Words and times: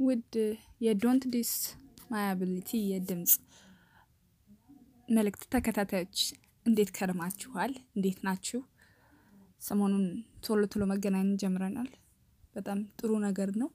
ውድ 0.00 0.34
የ 0.84 0.95
Don't 0.95 1.22
Dis 1.32 1.50
My 2.10 2.24
Ability 2.28 2.70
የድምፅ 2.90 3.32
መልእክት 5.08 5.42
ተከታታዮች 5.54 6.18
እንዴት 6.66 6.90
ከርማችኋል? 6.96 7.72
እንዴት 7.96 8.18
ናችሁ? 8.26 8.60
ሰሞኑን 9.60 10.06
ቶሎ 10.44 10.60
ቶሎ 10.72 10.82
መገናኘት 10.92 11.40
ጀምረናል። 11.42 11.90
በጣም 12.54 12.78
ጥሩ 12.98 13.10
ነገር 13.26 13.50
ነው። 13.62 13.70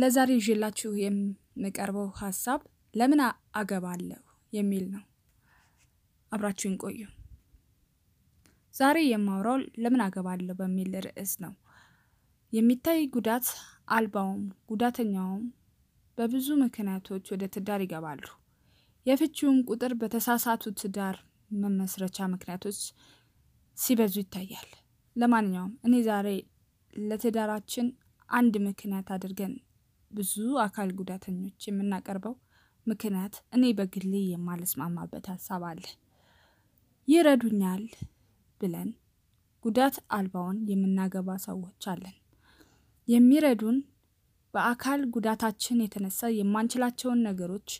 ለዛሬ 0.00 0.30
ይዤላችሁ 0.38 0.90
የምቀርበው 1.02 2.08
ሀሳብ 2.20 2.60
ለምን 2.94 3.22
አገባለሁ 3.60 4.20
የሚል 4.52 4.84
ነው። 4.94 5.04
አብራችሁን 6.32 6.76
ቆዩ። 6.84 7.00
ዛሬ 8.74 8.98
የማወራው 9.08 9.56
ለምን 9.82 10.02
አገባለሁ 10.06 10.56
በሚል 10.60 10.92
ርዕስ 11.06 11.34
ነው። 11.44 11.54
የሚታይ 12.52 13.00
ጉዳት 13.14 13.46
አልባውም 13.96 14.40
ጉዳተኛውም 14.70 15.42
በብዙ 16.18 16.48
ምክንያቶች 16.62 17.24
ወደ 17.32 17.44
ትዳር 17.54 17.80
ይገባሉ። 17.84 18.22
የፍቺውም 19.06 19.58
ቁጥር 19.68 19.92
በተሳሳቱ 20.00 20.72
ትዳር 20.80 21.16
መመስረቻ 21.56 22.26
ምክንያቶች 22.32 22.78
ሲበዙ 23.78 24.14
ይታያል። 24.22 24.68
ለማንኛውም 25.16 25.72
እኔ 25.86 25.94
ዛሬ 26.08 26.28
ለትዳራችን 27.02 27.86
አንድ 28.28 28.54
ምክንያት 28.66 29.08
አድርገን 29.14 29.54
ብዙ 30.10 30.34
አካል 30.64 30.88
ጉዳተኞች 31.00 31.66
የምናቀርበው 31.68 32.34
ምክንያት 32.86 33.34
እኔ 33.56 33.64
በግሌ 33.78 34.14
የማልስማማበት 34.28 35.26
ሀሳብ 35.32 35.64
አለ። 35.70 35.82
ይረዱኛል 37.08 37.84
ብለን 38.60 38.90
ጉዳት 39.64 39.96
አልባውን 40.16 40.58
የምናገባ 40.70 41.30
ሰዎች 41.46 41.84
አለን። 41.92 42.16
የሚረዱን 43.10 43.78
በአካል 44.54 45.00
ጉዳታችን 45.14 45.82
የተነሳ 45.82 46.30
የማንችላቸውን 46.34 47.20
ነገሮች 47.28 47.70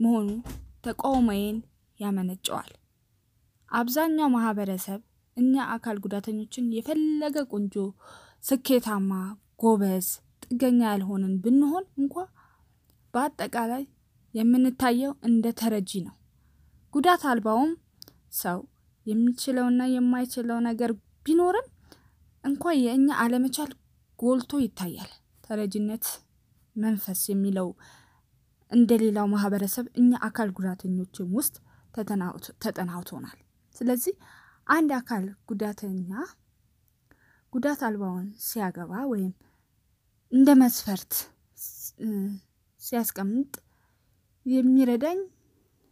መሆኑ 0.00 0.28
ተቃውሞዬን 0.86 1.58
ያመነጨዋል። 2.00 2.70
አብዛኛው 3.70 4.28
ማህበረሰብ 4.34 5.00
እኛ 5.36 5.54
አካል 5.74 5.96
ጉዳተኞችን 6.04 6.72
የፈለገ 6.76 7.36
ቆንጆ፣ 7.52 7.74
ስኬታማ፣ 8.44 9.10
ጎበዝ፣ 9.62 10.08
ጥገኛ 10.44 10.80
ያልሆንን 10.90 11.34
ብንሆን 11.44 11.84
እንኳ 12.00 12.14
በአጠቃላይ 13.14 13.82
የምንታየው 14.34 15.12
እንደ 15.28 15.46
ተረጂ 15.60 15.90
ነው። 16.06 16.14
ጉዳት 16.94 17.22
አልባውም 17.30 17.72
ሰው 18.40 18.58
የሚችለውና 19.06 19.82
የማይችለው 19.92 20.58
ነገር 20.68 20.90
ቢኖርም 21.26 21.66
እንኳ 22.44 22.72
የእኛ 22.78 23.08
አለመቻል 23.22 23.70
ጎልቶ 24.18 24.60
ይታያል። 24.62 25.10
ተረጂነት 25.44 26.06
መንፈስ 26.76 27.20
የሚለው 27.30 27.68
እንደ 28.72 28.90
ሌላው 29.02 29.26
ማህበረሰብ 29.32 29.86
እኛ 30.00 30.10
አካል 30.26 30.48
ጉዳተኞችም 30.58 31.28
ውስጥ 31.38 31.54
ተጠናውቶናል። 32.62 33.38
ስለዚህ 33.76 34.14
አንድ 34.66 34.90
አካል 34.98 35.24
ጉዳተኛ 35.50 36.10
ጉዳት 37.52 37.80
አልባውን 37.86 38.26
ሲያገባ 38.46 38.92
ወይም 39.12 39.32
እንደ 40.32 40.48
መስፈርት 40.60 41.12
ሲያስቀምጥ 42.80 43.52
የሚረዳኝ 44.46 45.20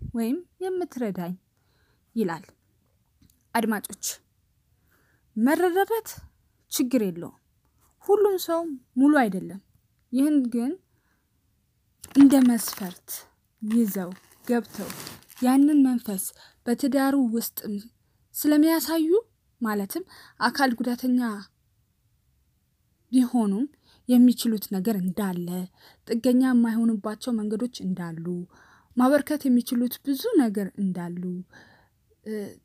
ወይም 0.00 0.36
የምትረዳኝ 0.64 1.34
ይላል። 2.16 2.44
አድማጮች 3.54 4.04
መረዳዳት 5.36 6.08
ችግር 6.72 7.02
የለውም። 7.06 7.40
ሁሉም 8.06 8.36
ሰው 8.46 8.60
ሙሉ 9.00 9.12
አይደለም። 9.22 9.60
ይህን 10.12 10.36
ግን 10.52 10.72
እንደ 12.14 12.34
መስፈርት 12.48 13.08
ይዘው 13.62 14.10
ገብተው 14.46 14.90
ያንን 15.42 15.78
መንፈስ 15.86 16.24
በትዳሩ 16.66 17.14
ውስጥ 17.34 17.58
ስለሚያሳዩ 18.34 19.08
ማለትም 19.60 20.04
አካል 20.40 20.70
ጉዳተኛ 20.78 21.20
ቢሆኑም 23.12 23.66
የሚችሉት 24.08 24.64
ነገር 24.74 24.96
እንዳለ፣ 25.02 25.48
ጥገኛ 26.08 26.42
የማይሆኑባቸው 26.50 27.32
መንገዶች 27.38 27.76
እንዳሉ፣ 27.86 28.24
ማበርከት 28.96 29.42
የሚችሉት 29.46 29.94
ብዙ 30.06 30.22
ነገር 30.42 30.68
እንዳሉ 30.82 31.22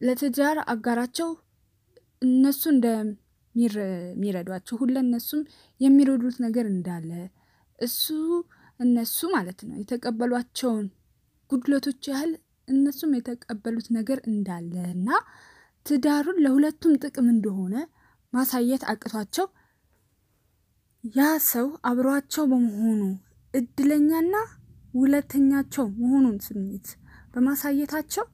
ለትዳር 0.01 0.57
አጋራቸው 0.73 1.29
እነሱ 2.21 2.61
እንደሚረዷቸው 3.55 4.75
ሁለ 4.81 4.95
እነሱም 5.05 5.41
የሚረዱት 5.81 6.37
ነገር 6.45 6.65
እንዳለ 6.73 7.11
እሱ 7.79 8.05
እነሱ 8.79 9.17
ማለት 9.35 9.59
ነው 9.67 9.75
የተቀበሏቸውን 9.81 10.85
ጉድለቶች 11.49 12.03
ያህል 12.11 12.31
እነሱም 12.67 13.11
የተቀበሉት 13.17 13.87
ነገር 13.97 14.19
እንዳለ 14.31 14.73
እና 14.95 15.07
ትዳሩን 15.85 16.37
ለሁለቱም 16.45 16.93
ጥቅም 17.03 17.27
እንደሆነ 17.33 17.75
ማሳየት 18.33 18.83
አቅቷቸው 18.91 19.47
ያ 21.15 21.21
ሰው 21.51 21.67
አብሯቸው 21.89 22.43
በመሆኑ 22.51 23.01
እድለኛና 23.53 24.35
ውለተኛቸው 24.93 25.85
መሆኑን 26.01 26.37
ስሜት 26.47 26.87
በማሳየታቸው 27.33 28.25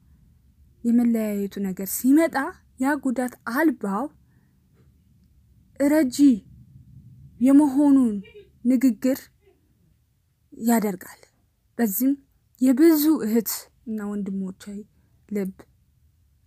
የመለያየቱ 0.83 1.55
ነገር 1.67 1.87
ሲመጣ 1.97 2.35
ያ 2.83 2.93
ጉዳት 3.05 3.33
አልባው 3.53 4.05
ረጂ 5.79 6.17
የመሆኑን 7.39 8.15
ንግግር 8.65 9.19
ያደርጋል። 10.53 11.21
በዚህም 11.77 12.13
የብዙ 12.61 13.03
እህት 13.25 13.51
እና 13.87 13.99
ወንድሞች 14.11 14.61
ልብ 15.29 15.53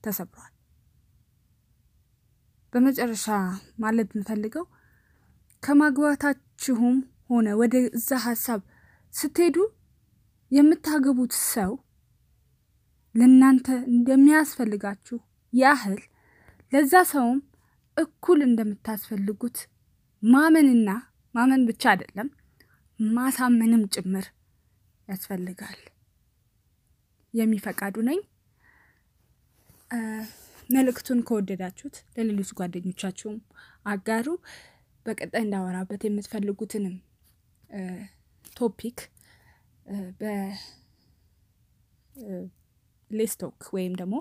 ተሰብሯል። 0.05 0.55
በመጨረሻ 2.73 3.27
ማለት 3.79 4.09
የምፈልገው 4.13 4.65
ከማግባታችሁም 5.63 6.97
ሆነ 7.31 7.49
ወደ 7.61 7.77
እዛ 7.99 8.11
ሀሳብ 8.27 8.61
ስትሄዱ 9.15 9.57
የምታገቡት 10.53 11.33
ሰው 11.53 11.73
ለእናንተ 13.15 13.67
እንደሚያስፈልጋችሁ 13.93 15.19
ያህል 15.53 16.01
ለዛ 16.73 16.93
ሰውም 17.13 17.39
እኩል 18.00 18.41
እንደምታስፈልጉት 18.47 19.59
ማመንና 20.22 20.88
ማመን 21.34 21.62
ብቻ 21.69 21.83
አይደለም 21.93 22.28
ማሳመንም 22.99 23.83
ጭምር 23.94 24.27
ያስፈልጋል። 25.09 25.78
የሚፈቃዱ 27.34 27.97
ነኝ። 28.09 28.21
መልእክቱን 30.71 31.21
ከወደዳችሁት 31.27 31.97
ለሌሎች 32.16 32.50
ጓደኞቻችሁም 32.59 33.39
አጋሩ። 33.87 34.27
በቀጣይ 35.06 35.43
እንዳወራበት 35.44 36.03
የምትፈልጉትንም 36.06 36.97
topic 38.56 38.99
እ፣ 39.87 39.97
በ 40.19 40.22
እ፣ 42.22 42.41
Let's 43.11 43.38
Talk 43.38 43.61
ወይም 43.75 43.94
ደግሞ 44.00 44.16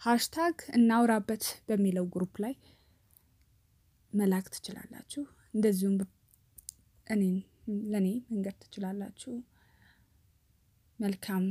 hashtag 0.00 0.56
እናውራበት 0.76 1.44
በሚለው 1.68 2.04
group 2.12 2.34
ላይ 2.44 2.54
መላክ 4.14 4.46
ትችላላችሁ። 4.54 5.22
እንደዚሁም 5.54 5.96
እኔን 7.06 7.36
ለእኔ 7.92 8.08
መንገር 8.30 8.56
ትችላላችሁ። 8.62 9.32
መልካም 10.98 11.44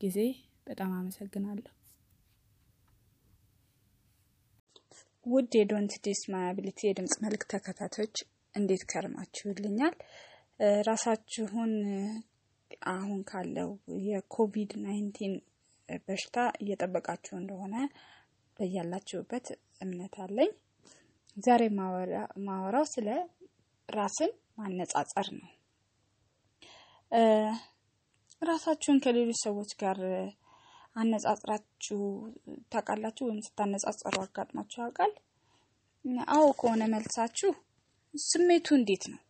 ጊዜ። 0.00 0.18
በጣም 0.66 0.90
አመሰግናለሁ። 0.98 1.72
ውድ 5.26 5.52
የ 5.58 5.68
Don't 5.68 5.94
Dis 6.04 6.20
My 6.32 6.44
Ability 6.46 6.80
የድምፅ 6.84 7.14
መልእክት 7.22 7.48
ተከታታዮች 7.54 8.16
እንዴት 8.54 8.82
ከርማችሁልኛል? 8.90 9.94
ራሳችሁን 10.88 11.72
አሁን 12.90 13.20
ካለው 13.28 13.70
የ 14.06 14.25
Covid 14.25 14.72
nineteen 14.82 15.34
በሽታ 16.06 16.36
እየጠበቃችሁ 16.60 17.34
እንደሆነ 17.38 17.74
በያላችሁበት 18.56 19.46
እምነት 19.80 20.14
አለኝ። 20.24 20.50
ዛሬ 21.36 21.62
ማወራ- 21.76 22.28
ማወራው 22.46 22.84
ስለ 22.92 23.08
ራስን 23.88 24.30
ማነጻጸር 24.58 25.26
ነው። 25.36 25.48
ራሳችሁን 28.42 28.98
ከሌሎች 29.04 29.38
ሰዎች 29.44 29.70
ጋር 29.80 29.98
አነጻጽራችሁ 30.96 31.98
ታውቃላችሁ? 32.72 33.24
ወይም 33.28 33.40
ስታነጻጸሩ 33.46 34.14
አጋጥሟችሁ 34.22 34.78
ያውቃል? 34.82 35.12
አዎ 36.34 36.46
ከሆነ 36.60 36.82
መልሳችሁ 36.92 37.50
ስሜቱ 38.14 38.66
እንዴት 38.78 39.04
ነው? 39.12 39.20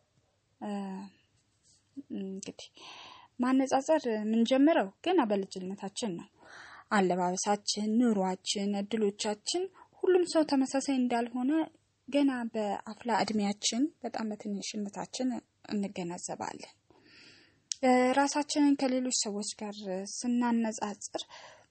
እንግዲህ 2.20 2.68
ማነጻጸር 3.40 4.02
የምንጀምረው 4.14 4.88
ገና 5.04 5.20
በልጅነታችን 5.30 6.12
ነው። 6.18 6.28
አለባበሳችን፣ 6.90 7.88
ኑሯችን፣ 8.00 8.70
እድሎቻችን 8.80 9.62
ሁሉም 10.00 10.24
ሰው 10.32 10.42
ተመሳሳይ 10.50 10.96
እንዳልሆነ 10.96 11.50
ገና 12.10 12.32
በአፍላ 12.54 13.10
እድሜያችን 13.22 13.82
በጣም 14.04 14.28
በትንሽነታችን 14.30 15.28
እንገነዘባለን። 15.72 16.72
ራሳችንን 18.16 18.74
ከሌሎች 18.80 19.16
ሰዎች 19.24 19.50
ጋር 19.60 19.76
ስናነጻጽር 20.14 21.22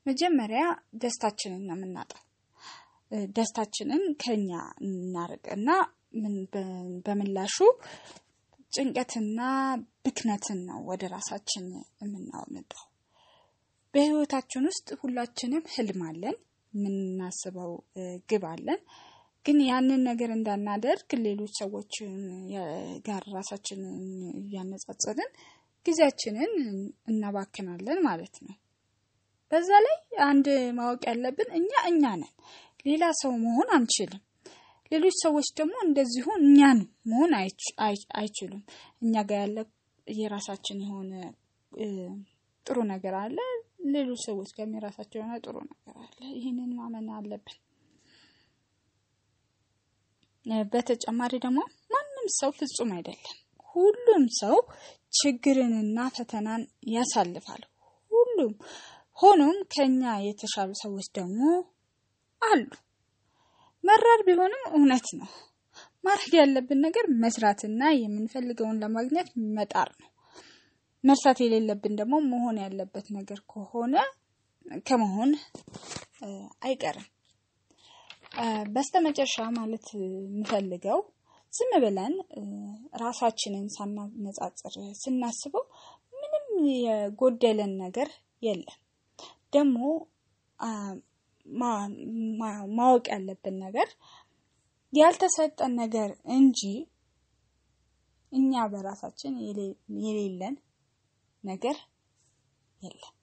መጀመሪያ 0.06 0.64
ደስታችንን 1.02 1.64
ነው 1.68 1.76
የምናጣው። 1.78 2.24
ደስታችንን 3.36 4.04
ከኛ 4.24 4.52
እናርቅና 4.86 5.70
ምን 6.16 6.36
በ- 6.54 6.66
በምላሹ 7.06 7.56
ጭንቀትና 8.74 9.40
ብክነትን 10.06 10.60
ነው 10.68 10.80
ወደ 10.90 11.04
ራሳችን 11.14 11.66
የምናመጣው። 12.02 12.84
በህይወታችን 13.94 14.68
ውስጥ 14.70 14.90
ሁላችንም 15.02 15.64
ህልም 15.76 16.02
አለን፣ 16.08 16.36
የምናስበው 16.74 17.72
ግብ 18.30 18.44
አለን። 18.50 18.82
ግን 19.46 19.58
ያንን 19.66 20.02
ነገር 20.08 20.30
እንዳናደርግ 20.34 21.10
ሌሎች 21.26 21.54
ሰዎችን 21.62 22.12
የ- 22.52 22.66
ጋር 23.08 23.24
ራሳችንን 23.36 24.00
እያነጻጸርን 24.42 25.32
ጊዜያችንን 25.86 26.52
እናባክናለን 27.12 28.00
ማለት 28.06 28.36
ነው። 28.46 28.56
በዛ 29.52 29.70
ላይ 29.86 29.96
አንድ 30.26 30.48
ማወቅ 30.78 31.02
ያለብን 31.10 31.50
እኛ 31.60 31.72
እኛ 31.90 32.04
ነን፣ 32.16 32.34
ሌላ 32.86 33.04
ሰው 33.22 33.32
መሆን 33.44 33.70
አንችልም። 33.76 34.24
ሌሎች 34.92 35.16
ሰዎች 35.24 35.48
ደግሞ 35.58 35.76
እንደዚሁ 35.86 36.28
እኛን 36.42 36.80
መሆን 37.10 37.32
አይች- 37.40 37.74
አይ- 37.86 38.08
አይችሉም። 38.20 38.62
እኛ 39.02 39.24
ጋር 39.30 39.42
ያለ 39.44 39.58
የራሳችን 40.08 40.78
የሆነ 40.86 41.12
ጥሩ 42.66 42.78
ነገር 42.92 43.16
አለ፣ 43.20 43.38
ሌሎች 43.94 44.22
ሰዎች 44.26 44.50
ጋርም 44.56 44.74
የራሳቸው 44.78 45.20
የሆነ 45.20 45.36
ጥሩ 45.44 45.56
ነገር 45.68 45.96
አለ። 46.04 46.18
ይህንን 46.36 46.72
ማመን 46.80 47.08
አለብን። 47.18 47.58
በተጨማሪ 50.74 51.34
ደግሞ 51.44 51.60
ማንም 51.92 52.28
ሰው 52.38 52.52
ፍጹም 52.60 52.92
አይደለም። 52.96 53.36
ሁሉም 53.76 54.24
ሰው 54.40 54.56
ችግርንና 55.14 56.00
ፈተናን 56.16 56.62
ያሳልፋል። 56.94 57.64
ሁሉም 58.12 58.54
ሆኖም 59.20 59.58
ከኛ 59.74 60.04
የተሻሉ 60.26 60.70
ሰዎች 60.82 61.08
ደግሞ 61.18 61.42
አሉ። 62.42 62.68
መራር 63.84 64.22
ቢሆንም 64.28 64.64
እውነት 64.72 65.08
ነው። 65.20 65.30
ማድረግ 66.04 66.34
ያለብን 66.40 66.80
ነገር 66.86 67.06
መስራትና 67.24 67.82
የምንፈልገውን 67.96 68.80
ለማግኘት 68.84 69.30
መጣር 69.58 69.90
ነው። 70.00 70.10
መርሳት 71.04 71.38
የሌለብን 71.42 71.94
ደግሞ 72.00 72.16
መሆን 72.30 72.58
ያለበት 72.64 73.06
ነገር 73.18 73.40
ከሆነ 73.52 73.96
ከመሆን 74.88 75.32
አይቀርም። 76.62 77.08
በስተመጨረሻ 78.72 79.38
ማለት 79.58 79.88
የምፈልገው 79.98 81.00
ዝም 81.54 81.72
ብለን 81.84 82.14
ራሳችንን 83.02 83.66
ሳናነጻጽር 83.76 84.74
ስናስበው 85.00 85.64
ምንም 86.14 86.46
የጎደለን 86.80 87.74
ነገር 87.84 88.10
የለም። 88.42 88.78
ደግሞ 89.54 89.78
ማወቅ 92.78 93.06
ያለብን 93.14 93.56
ነገር 93.66 93.90
ያልተሰጠን 94.94 95.74
ነገር 95.82 96.10
እንጂ 96.36 96.62
እኛ 98.32 98.54
በራሳችን 98.72 99.34
የሌ- 99.46 99.76
የሌለን 100.04 100.56
ነገር 101.44 101.78
የለም። 102.82 103.16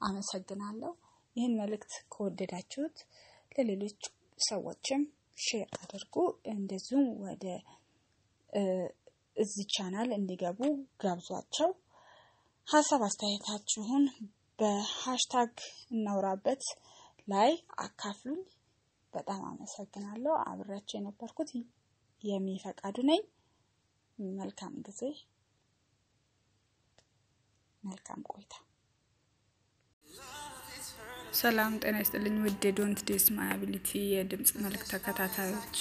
አመሰግናለሁ። 0.00 0.92
ይህን 1.36 1.52
መልእክት 1.60 1.92
ከወደዳችሁት 2.12 2.96
ለሌሎች 3.56 4.00
ሰዎችም 4.40 5.02
share 5.38 5.68
አድርጉ። 5.78 6.14
እንደዚሁም 6.52 7.06
ወደ 7.24 7.44
እዚህ 9.36 9.66
ቻናል 9.74 10.10
እንዲገቡ 10.16 10.60
ጋብዟቸው። 11.00 11.70
ሀሳብ 12.68 13.02
አስተያየታችሁን 13.06 14.04
በ 14.58 14.79
hashtag 14.79 15.52
እናውራበት 15.90 16.64
ላይ 17.28 17.50
አካፍሉኝ። 17.78 18.42
በጣም 19.12 19.40
አመሰግናለሁ። 19.44 20.34
አብሬያቸው 20.44 20.96
የነበርኩት 20.98 21.50
የሚፈቃዱ 22.22 22.96
ነኝ። 23.08 23.22
መልካም 24.36 24.74
ጊዜ፣ 24.86 25.00
መልካም 27.82 28.20
ቆይታ። 28.30 28.54
ሰላም 31.32 31.72
ጤና 31.82 31.96
ይስጥልኝ 32.00 32.34
ውድ 32.42 32.62
የ 32.66 32.75
Don't 32.75 32.98
Dis 33.08 33.24
My 33.34 33.48
Ability 33.52 33.90
የድምፅ 34.08 34.50
መልእክት 34.64 34.82
ተከታታዮች 34.90 35.76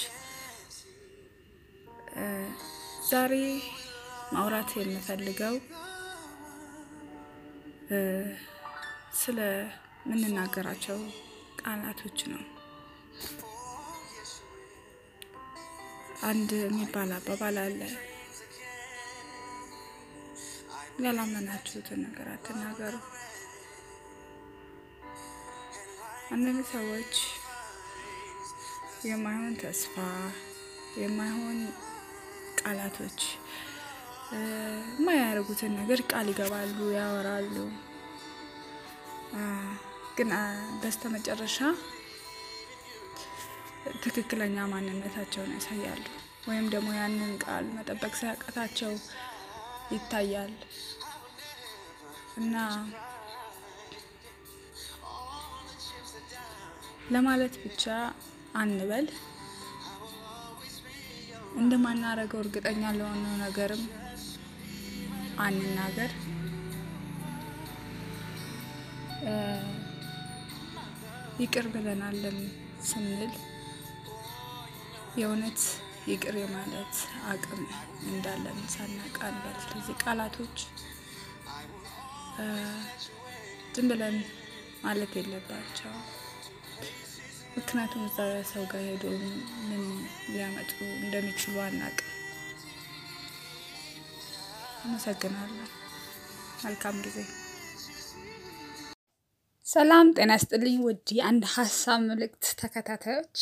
ዛሬ 3.09 3.33
ማውራት 4.33 4.71
የምፈልገው 4.77 5.55
ስለ 9.21 9.39
ምንናገራቸው 10.09 10.99
ቃላቶች 11.61 12.19
ነው። 12.31 12.43
አንድ 16.29 16.51
የሚባል 16.61 17.11
አባባል 17.17 17.57
አለ፣ 17.63 17.79
ያላመናችሁትን 21.03 22.01
ነገር 22.05 22.27
አትናገሩ። 22.33 22.95
አንዳንድ 26.31 26.59
ሰዎች 26.71 27.13
የማይሆን 29.07 29.53
ተስፋ፣ 29.61 29.95
የማይሆን 31.01 31.59
ቃላቶች፣ 32.61 33.19
የማያደርጉትን 34.33 35.73
ነገር 35.79 35.99
ቃል 36.11 36.27
ይገባሉ፣ 36.31 36.77
ያወራሉ። 36.97 37.55
ግን 40.17 40.29
አ፣ 40.35 40.43
በስተመጨረሻ 40.81 41.57
ትክክለኛ 44.03 44.57
ማንነታቸውን 44.71 45.53
ያሳያሉ። 45.55 46.03
ወይም 46.47 46.65
ደግሞ 46.73 46.89
ያንን 46.99 47.33
ቃል 47.43 47.65
መጠበቅ 47.75 48.13
ሲያቀታቸው 48.19 48.91
ይታያል 49.91 50.53
እና 52.37 52.55
ለማለት 57.11 57.55
ብቻ 57.63 57.83
አንበል። 58.55 59.07
እንደማናረገው 61.61 62.39
እርግጠኛ 62.43 62.83
ለሆነው 62.97 63.33
ነገርም 63.43 63.83
አንናገር። 65.39 66.11
ይቅር 71.41 71.65
ብለናለን 71.73 72.37
ስንል 72.89 73.33
የእውነት 75.19 75.61
ይቅር 76.09 76.35
የማለት 76.41 76.95
አቅም 77.31 77.61
እንዳለን 78.09 78.59
ሳናውቅ 78.73 79.17
አንበል። 79.27 79.57
ስለዚህ 79.63 79.95
ቃላቶች 80.03 80.57
ዝም 83.75 83.87
ብለን 83.91 84.17
ማለት 84.83 85.13
የለባቸው። 85.19 85.93
ምክንያቱም 87.55 88.03
እዛ 88.07 88.17
ሰው 88.49 88.63
ጋር 88.71 88.83
ሄዶ 88.85 89.03
ምን 89.67 89.81
ሊያመጡ 90.29 90.71
እንደሚችሉ 90.99 91.55
አናውቅም። 91.63 92.09
አመሰግናለሁ። 94.83 95.65
መልካም 96.63 96.95
ጊዜ። 97.05 97.17
ሰላም 99.65 100.07
ጤና 100.15 100.31
ይስጥልኝ 100.37 100.77
ውድ 100.85 101.07
የአንድ 101.17 101.43
ሀሳብ 101.53 101.99
መልእክት 102.07 102.45
ተከታታዮች 102.61 103.37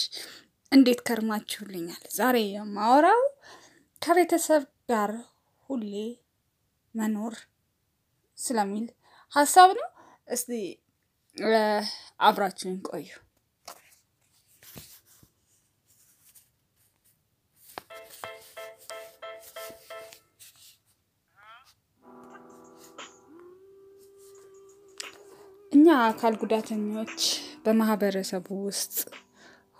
እንዴት 0.72 1.00
ከርማችሁልኛል? 1.08 2.04
ዛሬ 2.16 2.36
የማወራው 2.50 3.22
ከቤተሰብ 4.02 4.64
ጋር 4.92 5.12
ሁሌ 5.70 5.94
መኖር 6.96 7.36
ስለሚል 8.38 8.86
ሀሳብ 9.34 9.72
ነው። 9.80 9.90
እስቲ 10.28 10.52
አብራችሁን 12.22 12.78
ቆዩ። 12.88 13.08
እኛ 25.72 25.88
አካል 26.06 26.34
ጉዳተኞች 26.42 27.18
በማህበረሰቡ 27.64 28.48
ውስጥ 28.64 28.96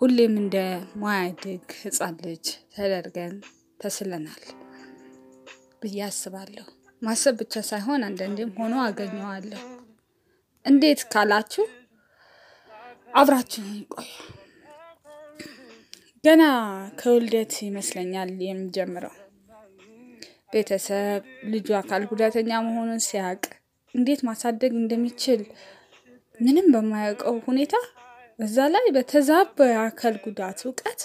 ሁሌም 0.00 0.34
እንደ 0.40 0.56
ማያድግ 1.00 1.64
ሕፃን 1.80 2.14
ልጅ 2.24 2.44
ተደርገን 2.74 3.34
ተስለናል 3.80 4.42
ብዬ 5.82 5.98
አስባለሁ። 6.06 6.66
ማሰብ 7.02 7.34
ብቻ 7.40 7.62
ሳይሆን 7.68 8.04
አንዳንዴም 8.08 8.52
ሆኖ 8.58 8.74
አገኘዋለሁ። 8.84 9.62
እንዴት 10.64 11.02
ካላችሁ 11.12 11.66
አብራችሁን 13.12 13.78
ቆዩ። 13.94 14.10
ገና 16.24 16.42
ከውልደት 16.98 17.54
ይመስለኛል 17.66 18.30
የሚጀምረው። 18.46 19.14
ቤተሰብ 20.52 21.22
ልጁ 21.52 21.68
አካል 21.78 22.04
ጉዳተኛ 22.10 22.50
መሆኑን 22.66 23.02
ሲያውቅ 23.06 23.44
እንዴት 23.94 24.20
ማሳደግ 24.28 24.72
እንደሚችል 24.78 25.40
ምንም 26.40 26.66
በማያውቀው 26.74 27.36
ሁኔታ 27.46 27.74
በዛ 28.38 28.66
ላይ 28.74 28.86
በተዛባ 28.94 29.66
የአካል 29.70 30.14
ጉዳት 30.24 30.60
እውቀት 30.66 31.00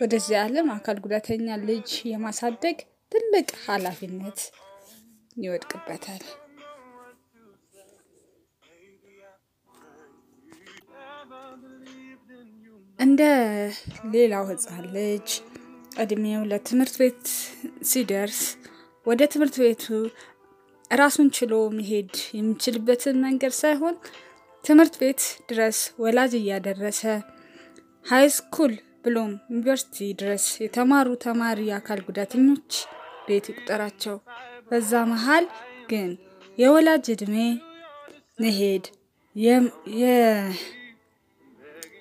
ወደዚህ 0.00 0.36
ዓለም 0.42 0.68
አካል 0.74 0.98
ጉዳተኛ 1.04 1.56
ልጅ 1.64 1.88
የማሳደግ 2.10 2.78
ትልቅ 3.12 3.48
ኃላፊነት 3.64 4.40
ይወድቅበታል። 5.36 6.22
እንደ 12.98 13.22
ሌላው 14.14 14.44
ሕፃን 14.48 14.84
ልጅ 14.94 15.28
እድሜው 16.02 16.42
ለትምህርት 16.50 16.94
ቤት 17.00 17.24
ሲደርስ 17.90 18.40
ወደ 19.06 19.20
ትምህርት 19.32 19.56
ቤቱ 19.62 19.84
ራሱን 20.92 21.28
ችሎ 21.36 21.54
መሄድ 21.76 22.10
የሚችልበትን 22.36 23.16
መንገድ 23.24 23.54
ሳይሆን 23.60 23.96
ትምህርት 24.68 24.94
ቤት 25.00 25.20
ድረስ 25.50 25.78
ወላጅ 26.02 26.32
እያደረሰ 26.38 27.00
ሀይ 28.06 28.26
ስኩል 28.34 28.72
ብሎም 29.04 29.30
ዩኒቨርሲቲ 29.50 30.08
ድረስ 30.20 30.44
የተማሩ 30.62 31.08
ተማሪ 31.24 31.68
አካል 31.76 32.00
ጉዳተኞች 32.08 32.70
ቤት 33.26 33.46
ይቁጠራቸው። 33.50 34.16
በዛ 34.68 35.00
መሀል 35.12 35.44
ግን 35.90 36.10
የወላጅ 36.58 37.06
እድሜ 37.14 37.36
መሄድ 38.42 38.84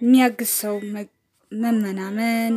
የሚያግዝ 0.02 0.52
ሰው 0.60 0.76
መመናመን፣ 1.52 2.56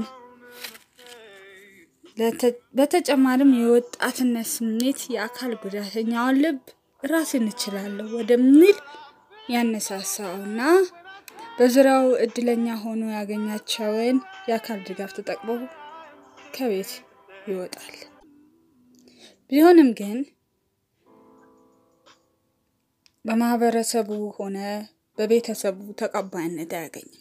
በተጨማሪም 2.79 3.53
የወጣትነት 3.61 4.49
ስሜት 4.55 5.01
የአካል 5.15 5.55
ጉዳተኛውን 5.63 6.41
ልብ 6.45 6.59
ራሴን 7.03 7.47
እችላለሁ 7.53 8.09
ወደሚል 8.19 8.77
ያነሳሳውና 9.51 10.61
በዙሪያው 11.59 12.07
እድለኛ 12.25 12.67
ሆኖ 12.83 13.03
ያገኛቸውን 13.15 14.19
የአካል 14.49 14.79
ድጋፍ 14.87 15.11
ተጠቅሞ 15.17 15.49
ከቤት 16.55 16.93
ይወጣል። 17.49 17.97
ቢሆንም 19.53 19.91
ግን 19.99 20.19
በማህበረሰቡ 23.25 24.09
ሆነ 24.37 24.59
በቤተሰቡ 25.19 25.79
ተቀባይነት 26.01 26.71
አያገኝም። 26.77 27.17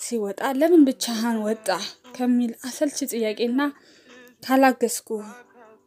ሲወጣ 0.00 0.40
ለምን 0.58 0.82
ብቻህን 0.88 1.38
ወጣ 1.46 1.68
ከሚል 2.16 2.52
አሰልቺ 2.68 2.98
ጥያቄና 3.12 3.60
ካላገዝኩ 4.42 5.08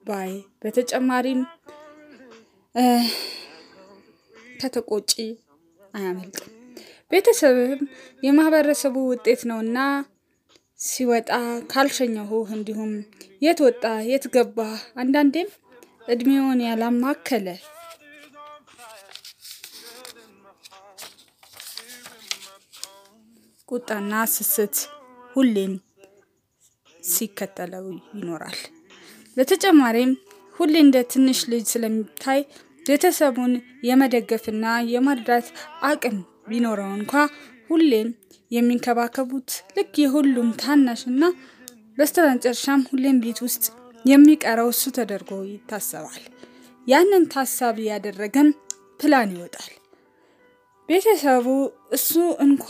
ባይ 0.07 0.31
በተጨማሪም 0.61 1.41
ከተቆጪ 4.61 5.11
አያመልጥም። 5.93 6.51
ቤተሰብም 7.11 7.81
የማህበረሰቡ 8.23 8.95
ውጤት 9.09 9.41
ነውና 9.49 9.79
ሲወጣ 10.79 11.29
ካልሸኘሁህ፣ 11.71 12.49
እንዲሁም 12.57 12.93
የት 13.41 13.59
ወጣ 13.65 13.83
የት 14.09 14.25
ገባ፣ 14.35 14.57
አንዳንዴም 15.01 15.49
እድሜውን 16.07 16.61
ያላማከለ 16.67 17.47
ቁጣና 23.69 24.13
ስስት 24.33 24.75
ሁሌም 25.35 25.73
ሲከተለው 27.09 27.85
ይኖራል። 28.15 28.59
በተጨማሪም 29.37 30.11
ሁሌ 30.59 30.73
እንደ 30.83 30.97
ትንሽ 31.11 31.39
ልጅ 31.51 31.63
ስለሚታይ 31.71 32.41
ቤተሰቡን 32.85 33.51
የመደገፍና 33.87 34.65
የማርዳት 34.93 35.47
አቅም 35.89 36.17
ቢኖረው 36.49 36.89
እንኳ 36.97 37.13
ሁሌም 37.69 38.09
የሚንከባከቡት 38.51 39.51
ልክ 39.77 39.93
የሁሉም 40.01 40.49
ታናሽና 40.61 41.23
በስተመጨረሻም 41.97 42.81
ሁሌም 42.89 43.17
ቤት 43.23 43.39
ውስጥ 43.45 43.63
የሚቀረው 44.05 44.69
እሱ 44.73 44.83
ተደርጎ 44.97 45.31
ይታሰባል። 45.49 46.23
ያንን 46.87 47.23
ታሳቢ 47.33 47.77
ያደረገም 47.89 48.49
ፕላን 49.01 49.29
ይወጣል። 49.35 49.71
ቤተሰቡ 50.89 51.45
እሱ 51.97 52.11
እንኳ 52.45 52.67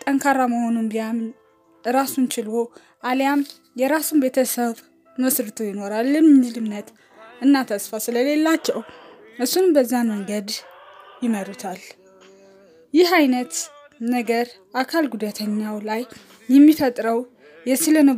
ጠንካራ 0.00 0.40
መሆኑን 0.52 0.88
ቢያምን 0.92 1.28
ራሱን 1.84 2.26
ችሎ 2.34 2.50
አሊያም 3.04 3.40
የራሱን 3.76 4.20
ቤተሰብ 4.24 4.74
መስርቶ 5.18 5.58
ይኖራል 5.68 6.10
የሚል 6.16 6.54
እምነት 6.60 6.88
እና 7.42 7.62
ተስፋ 7.70 7.98
ስለሌላቸው 8.04 8.78
እሱን 9.42 9.66
በዛ 9.74 9.92
መንገድ 10.08 10.48
ይመሩታል። 11.22 11.80
ይህ 12.94 13.10
አይነት 13.18 13.54
ነገር 14.10 14.46
አካል 14.74 15.04
ጉዳተኛው 15.12 15.76
ላይ 15.88 16.02
የሚፈጥረው 16.48 17.18
የስነ 17.66 18.08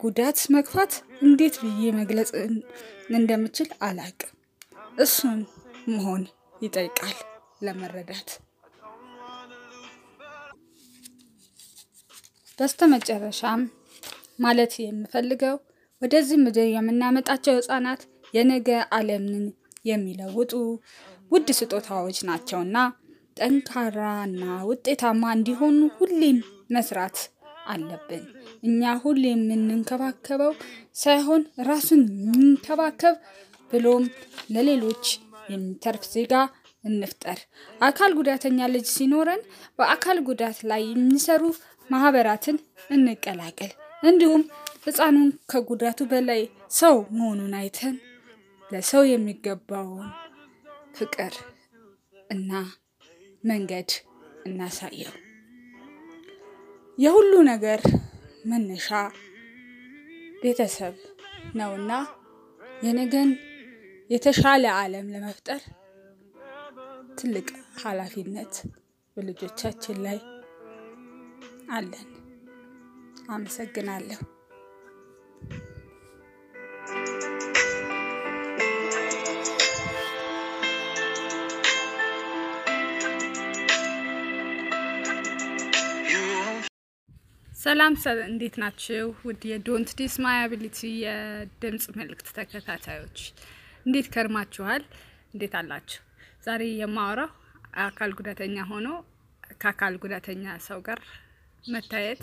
ጉዳት 0.00 0.38
መግፋት 0.54 0.92
እንዴት 1.22 1.56
ብዬ 1.62 1.90
መግለጽ 1.92 2.30
እንደምችል 3.14 3.70
አላቅም። 3.82 4.32
እሱን 4.98 5.40
መሆን 5.88 6.22
ይጠይቃል 6.62 7.16
ለመረዳት። 7.62 8.28
በስተመጨረሻም 12.58 13.60
ማለት 14.40 14.72
የምፈልገው 14.80 15.56
ወደዚህ 16.02 16.38
ምድር 16.38 16.66
የምናመጣቸው 16.70 17.54
ህጻናት 17.58 18.00
የነገ 18.34 18.68
ዓለምን 18.92 19.44
የሚለውጡ 19.84 20.52
ውድ 21.32 21.48
ስጦታዎች 21.58 22.18
ናቸውና 22.28 22.76
ጠንካራና 23.36 24.42
ውጤታማ 24.68 25.22
እንዲሆኑ 25.36 25.80
ሁሌም 25.96 26.38
መስራት 26.70 27.18
አለብን። 27.66 28.24
እኛ 28.62 28.92
ሁሌ 29.02 29.22
የምንንከባከበው 29.30 30.52
ሳይሆን 30.96 31.42
ራሱን 31.68 32.02
የሚንከባከብ 32.22 33.16
ብሎም 33.70 34.04
ለሌሎች 34.54 35.04
የሚተርፍ 35.48 36.04
ዜጋ 36.14 36.32
እንፍጠር። 36.84 37.38
አካል 37.80 38.10
ጉዳተኛ 38.18 38.68
ልጅ 38.74 38.86
ሲኖረን 38.94 39.42
በአካል 39.78 40.18
ጉዳት 40.28 40.58
ላይ 40.70 40.82
የሚሰሩ 40.88 41.42
ማህበራትን 41.90 42.56
እንቀላቀል። 42.90 43.72
እንዲሁም 44.02 44.42
ህፃኑን 44.86 45.30
ከጉዳቱ 45.50 46.00
በላይ 46.10 46.42
ሰው 46.72 46.96
መሆኑን 47.16 47.54
አይተን 47.60 47.94
ለሰው 48.70 49.02
የሚገባውን 49.06 50.08
ፍቅር 50.96 51.34
እና 52.30 52.50
መንገድ 53.44 53.90
እናሳየው። 54.46 55.14
የሁሉ 56.98 57.32
ነገር 57.50 57.80
መነሻ 58.44 58.88
ቤተሰብ 60.42 60.96
ነውና 61.54 61.92
የነገን 62.84 63.30
የተሻለ 64.10 64.64
ዓለም 64.76 65.06
ለመፍጠር 65.14 65.62
ትልቅ 67.18 67.48
ኃላፊነት 67.82 68.54
በልጆቻችን 69.16 69.96
ላይ 70.06 70.18
አለን። 71.70 72.08
አመሰግናለሁ። 73.30 74.20
ሰላም 87.58 87.94
እንዴት 88.26 88.56
ናችሁ? 88.62 89.06
ውድ 89.26 89.42
የ 89.50 89.61
Don't 89.61 89.88
Dis 89.98 90.14
My 90.24 90.36
Ability 90.42 90.80
የድምፅ 91.00 91.84
መልእክት 91.96 92.28
ተከታታዮች 92.36 93.18
እንዴት 93.86 94.06
ከርማችኋል? 94.14 94.82
እንዴት 95.32 95.54
አላችሁ? 95.60 96.00
ዛሬ 96.46 96.62
የማወራው 96.80 97.30
አካል 97.86 98.12
ጉዳተኛ 98.18 98.56
ሆኖ 98.70 98.86
ከአካል 99.62 99.96
ጉዳተኛ 100.04 100.54
ሰው 100.68 100.78
ጋር 100.88 101.00
መታየት 101.68 102.22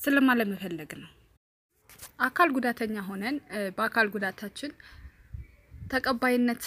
ስላለመፈለግ 0.00 0.90
ነው። 1.02 1.10
አካል 2.26 2.50
ጉዳተኛ 2.56 2.96
ሆነን 3.08 3.38
በአካል 3.76 4.08
ጉዳታችን 4.16 4.72
ተቀባይነት 5.90 6.64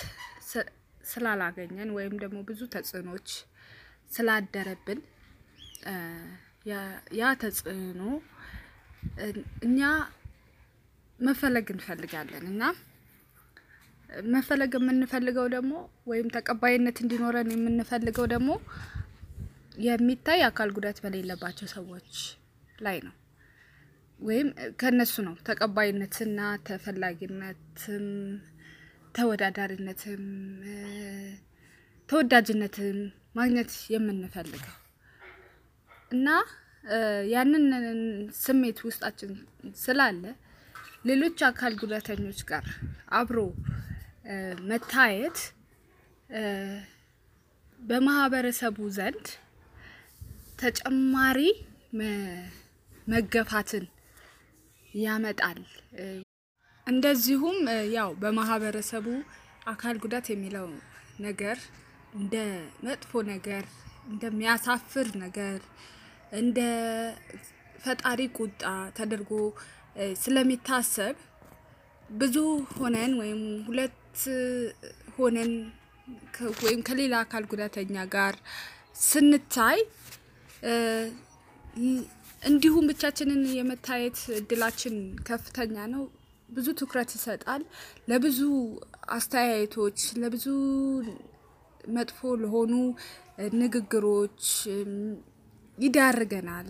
ስላላገኘን 1.12 1.92
ወይም 1.98 2.16
ደግሞ 2.24 2.40
ብዙ 2.50 2.62
ተጽዕኖች 2.74 3.30
ስላደረብን 4.10 5.00
ያ 7.16 7.30
ተጽዕኖ 7.42 8.02
እኛ 9.66 9.80
መፈለግ 11.20 11.68
እንፈልጋለን 11.74 12.46
እና 12.52 12.64
መፈለግ 14.32 14.72
የምንፈልገው 14.78 15.48
ደግሞ 15.54 15.74
ወይም 16.08 16.28
ተቀባይነት 16.36 16.98
እንዲኖረን 17.04 17.50
የምንፈልገው 17.54 18.26
ደግሞ 18.34 18.50
የሚታይ 19.86 20.42
አካል 20.50 20.70
ጉዳት 20.78 20.98
በሌለባቸው 21.04 21.68
ሰዎች 21.76 22.12
ላይ 22.80 22.98
ነው። 23.06 23.16
ወይም 24.20 24.48
ከነሱ 24.82 25.16
ነው 25.28 25.36
ተቀባይነትና 25.48 26.40
ተፈላጊነትም 26.68 28.06
ተወዳዳሪነትም 29.16 30.26
ተወዳጅነትም 32.10 33.00
ማግኘት 33.36 33.74
የምንፈልገው 33.94 34.76
እና 36.12 36.28
ያንን 37.34 37.66
ስሜት 38.40 38.80
ውስጣችን 38.88 39.32
ስላለ 39.78 40.24
ሌሎች 41.06 41.40
አካል 41.50 41.74
ጉዳተኞች 41.82 42.40
ጋር 42.50 42.66
አብሮ 43.20 43.38
መታየት 44.70 45.38
በማህበረሰቡ 47.80 48.78
ዘንድ 48.98 49.26
ተጨማሪ 50.60 51.40
መገፋትን 53.08 53.86
ያመጣል። 55.00 55.62
እንደዚሁም 56.88 57.58
ያው 57.96 58.10
በማህበረሰቡ 58.22 59.08
አካል 59.68 59.96
ጉዳት 60.04 60.28
የሚለው 60.32 60.68
ነገር 61.26 61.58
እንደ 62.16 62.36
መጥፎ 62.86 63.22
ነገር፣ 63.32 63.66
እንደሚያሳፍር 64.12 65.08
ነገር፣ 65.24 65.60
እንደ 66.32 66.60
ፈጣሪ 67.84 68.22
ቁጣ 68.38 68.62
ተደርጎ 68.98 69.32
ስለሚታሰብ 70.22 71.16
ብዙ 72.14 72.36
ሆነን 72.78 73.12
ወይም 73.22 73.42
ሁለት 73.68 73.98
ሆነን 75.18 75.52
ወይም 76.64 76.82
ከሌላ 76.88 77.16
አካል 77.26 77.44
ጉዳተኛ 77.52 77.96
ጋር 78.16 78.36
ስንታይ 79.08 79.80
እንዲሁም 82.42 82.86
ብቻችንን 82.92 83.42
የመታየት 83.58 84.20
እድላችን 84.38 84.96
ከፍተኛ 85.28 85.76
ነው። 85.94 86.04
ብዙ 86.50 86.68
ትኩረት 86.80 87.10
ይሰጣል። 87.16 87.62
ለብዙ 88.10 88.40
አስተያየቶች፣ 89.16 90.00
ለብዙ 90.22 90.46
መጥፎ 91.90 92.20
ለሆኑ 92.42 92.74
ንግግሮች 93.62 94.44
ይዳርገናል 95.78 96.70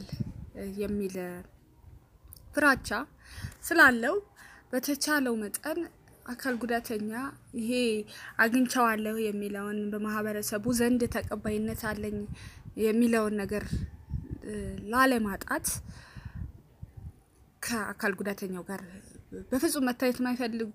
የሚል 0.82 1.16
ፍራቻ 2.56 2.90
ስላለው 3.68 4.16
በተቻለው 4.72 5.34
መጠን 5.42 5.80
አካል 6.32 6.56
ጉዳተኛ 6.62 7.12
ይሄ 7.60 7.72
አግኝቸዋለሁ 8.44 9.16
የሚለውን 9.26 9.80
በማህበረሰቡ 9.94 10.74
ዘንድ 10.80 11.02
ተቀባይነት 11.16 11.82
አለኝ 11.92 12.18
የሚለውን 12.84 13.36
ነገር 13.42 13.64
ላለማጣት 14.92 15.68
ከአካል 17.62 18.14
ጉዳተኛው 18.20 18.64
ጋር 18.70 18.82
በፍጹም 19.52 19.86
መታየት 19.90 20.18
የማይፈልግ 20.22 20.72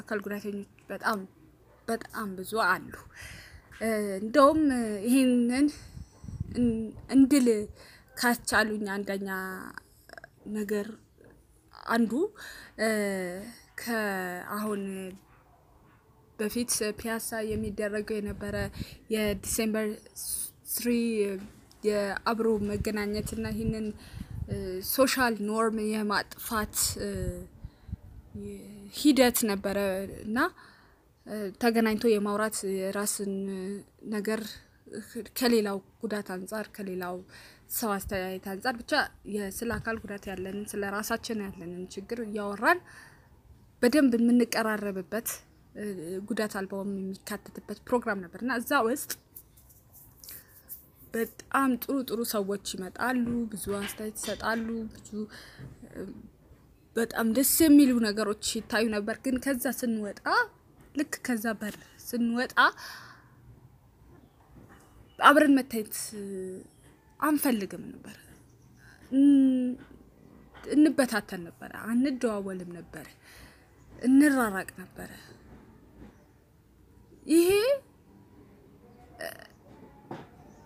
አካል 0.00 0.18
ጉዳተኞች 0.26 0.68
በጣም 0.90 1.20
በጣም 1.88 2.28
ብዙ 2.38 2.52
አሉ። 2.66 2.92
እንደውም 4.20 4.60
ይህንን 5.06 5.66
እንድል 7.16 7.46
ካስቻሉኝ 8.16 8.86
አንደኛ 8.96 9.28
ነገር 10.58 10.86
አንዱ 11.88 12.12
ከአሁን 13.82 14.82
በፊት 16.38 16.70
ፒያሳ 16.98 17.38
የሚደረገው 17.50 18.16
የነበረ 18.18 18.56
የ 19.14 19.29
December 19.29 19.88
three 20.66 20.88
የአብሮ 21.82 22.48
መገናኘትና 22.70 23.46
ይህንን 23.54 23.86
social 24.94 25.34
norm 25.48 25.76
የማጥፋት 25.92 26.76
ሂደት 28.94 29.38
ነበረ 29.50 29.78
እና 30.26 30.38
ተገናኝቶ 31.62 32.06
የማውራት 32.10 32.56
የራስን 32.78 33.32
ነገር 34.14 34.40
ከሌላው 35.38 35.78
ጉዳት 36.02 36.28
አንጻር 36.34 36.66
ከሌላው 36.76 37.16
ሰው 37.76 37.90
አስተያየት 37.94 38.46
አንጻር 38.52 38.74
ብቻ 38.80 38.92
ስለ 39.56 39.70
አካል 39.78 39.96
ጉዳት 40.02 40.24
ያለንን 40.30 40.66
ስለ 40.72 40.90
ራሳችን 40.96 41.38
ያለንን 41.46 41.84
ችግር 41.94 42.20
እያወራን 42.26 42.80
በደንብ 43.82 44.12
የምንቀራረብበት 44.18 45.28
ጉዳት 46.28 46.52
አልባውም 46.58 46.92
የሚካተትበት 46.96 47.78
ፕሮግራም 47.88 48.20
ነበር 48.24 48.40
እና 48.44 48.52
እዛ 48.60 48.78
ውስጥ 48.86 49.10
በጣም 51.14 51.70
ጥሩ 51.82 51.96
ጥሩ 52.08 52.20
ሰዎች 52.32 52.66
ይመጣሉ፣ 52.74 53.24
ብዙ 53.52 53.64
አስተያየት 53.80 54.16
ይሰጣሉ፣ 54.20 54.66
ብዙ 54.94 55.10
በጣም 56.96 57.26
ደስ 57.36 57.52
የሚሉ 57.64 57.92
ነገሮች 58.06 58.44
ይታዩ 58.58 58.84
ነበር። 58.94 59.16
ግን 59.24 59.36
ከዛ 59.44 59.64
ስንወጣ 59.80 60.22
ልክ 60.98 61.14
ከዛ 61.26 61.46
በር 61.60 61.76
ስንወጣ 62.06 62.54
አብረን 65.18 65.54
መታየት 65.58 65.94
አንፈልግም 67.20 67.84
ነበር። 67.92 68.16
እንበታተን 70.72 71.42
ነበረ፣ 71.48 71.72
አንደዋወልም 71.90 72.70
ነበረ፣ 72.78 73.06
እንራራቅ 74.02 74.68
ነበረ። 74.80 75.10
ይሄ 77.26 77.50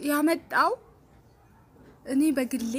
ያመጣው 0.09 0.73
እኔ 2.13 2.23
በግሌ 2.37 2.75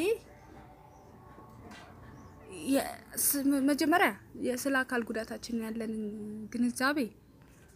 መጀመሪያ 3.70 4.10
ስለ 4.62 4.76
አካል 4.82 5.02
ጉዳታችን 5.10 5.64
ያለንን 5.66 6.04
ግንዛቤ 6.54 6.98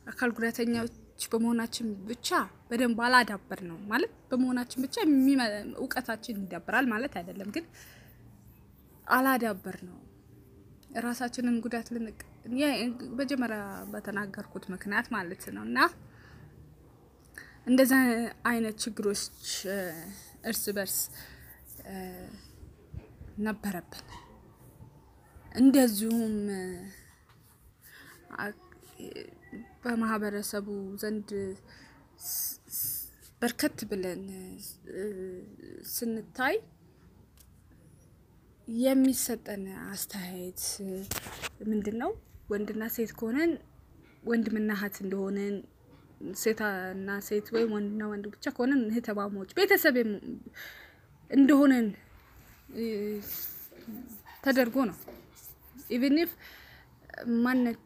አካል 0.07 0.29
ጉዳተኛዎች 0.37 0.93
በመሆናችን 1.31 1.87
ብቻ 2.07 2.29
በደንብ 2.69 2.99
አላዳበር 3.05 3.59
ነው 3.69 3.77
ማለት 3.89 4.11
በመሆናችን 4.29 4.81
ብቻ 4.85 4.95
እውቀታችን 5.77 6.41
ይዳብራል 6.43 6.85
ማለት 6.93 7.13
አይደለም፣ 7.19 7.49
ግን 7.55 7.65
አላዳበር 9.07 9.77
ነው 9.87 9.97
ራሳችንን 11.05 11.55
ጉዳት 11.63 11.87
ልንቅ 11.95 12.19
መጀመሪያ 13.19 13.61
በተናገርኩት 13.91 14.65
ምክንያት 14.73 15.07
ማለት 15.15 15.43
ነው። 15.55 15.63
እና 15.69 15.79
እንደዛ 17.67 17.93
አይነት 18.49 18.75
ችግሮች 18.83 19.23
እርስ 20.49 20.63
በርስ 20.75 20.97
ነበረብን። 23.39 24.05
እንደዚሁም 25.55 26.35
በማህበረሰቡ 29.85 30.67
ዘንድ 31.01 31.29
በርከት 33.41 33.79
ብለን 33.89 34.21
ስንታይ 35.95 36.55
የሚሰጠን 38.67 39.63
አስተያየት 39.89 40.61
ምንድን 41.69 41.97
ነው? 42.03 42.11
ወንድና 42.51 42.83
ሴት 42.95 43.11
ከሆነን 43.19 43.51
ወንድምና 44.29 44.69
እህት 44.77 44.95
እንደሆነን 45.03 45.55
ሴትና 46.41 47.09
ሴት 47.27 47.47
ወይም 47.55 47.71
ወንድና 47.75 48.03
ወንድ 48.11 48.25
ብቻ 48.33 48.45
ከሆነን 48.55 48.81
እህተማሞች 48.89 49.49
ቤተሰብ 49.59 49.95
እንደሆነን 51.31 51.87
ተደርጎ 54.45 54.77
ነው። 54.89 54.97
even 55.95 56.17
if 56.23 56.31
ማነት 57.43 57.79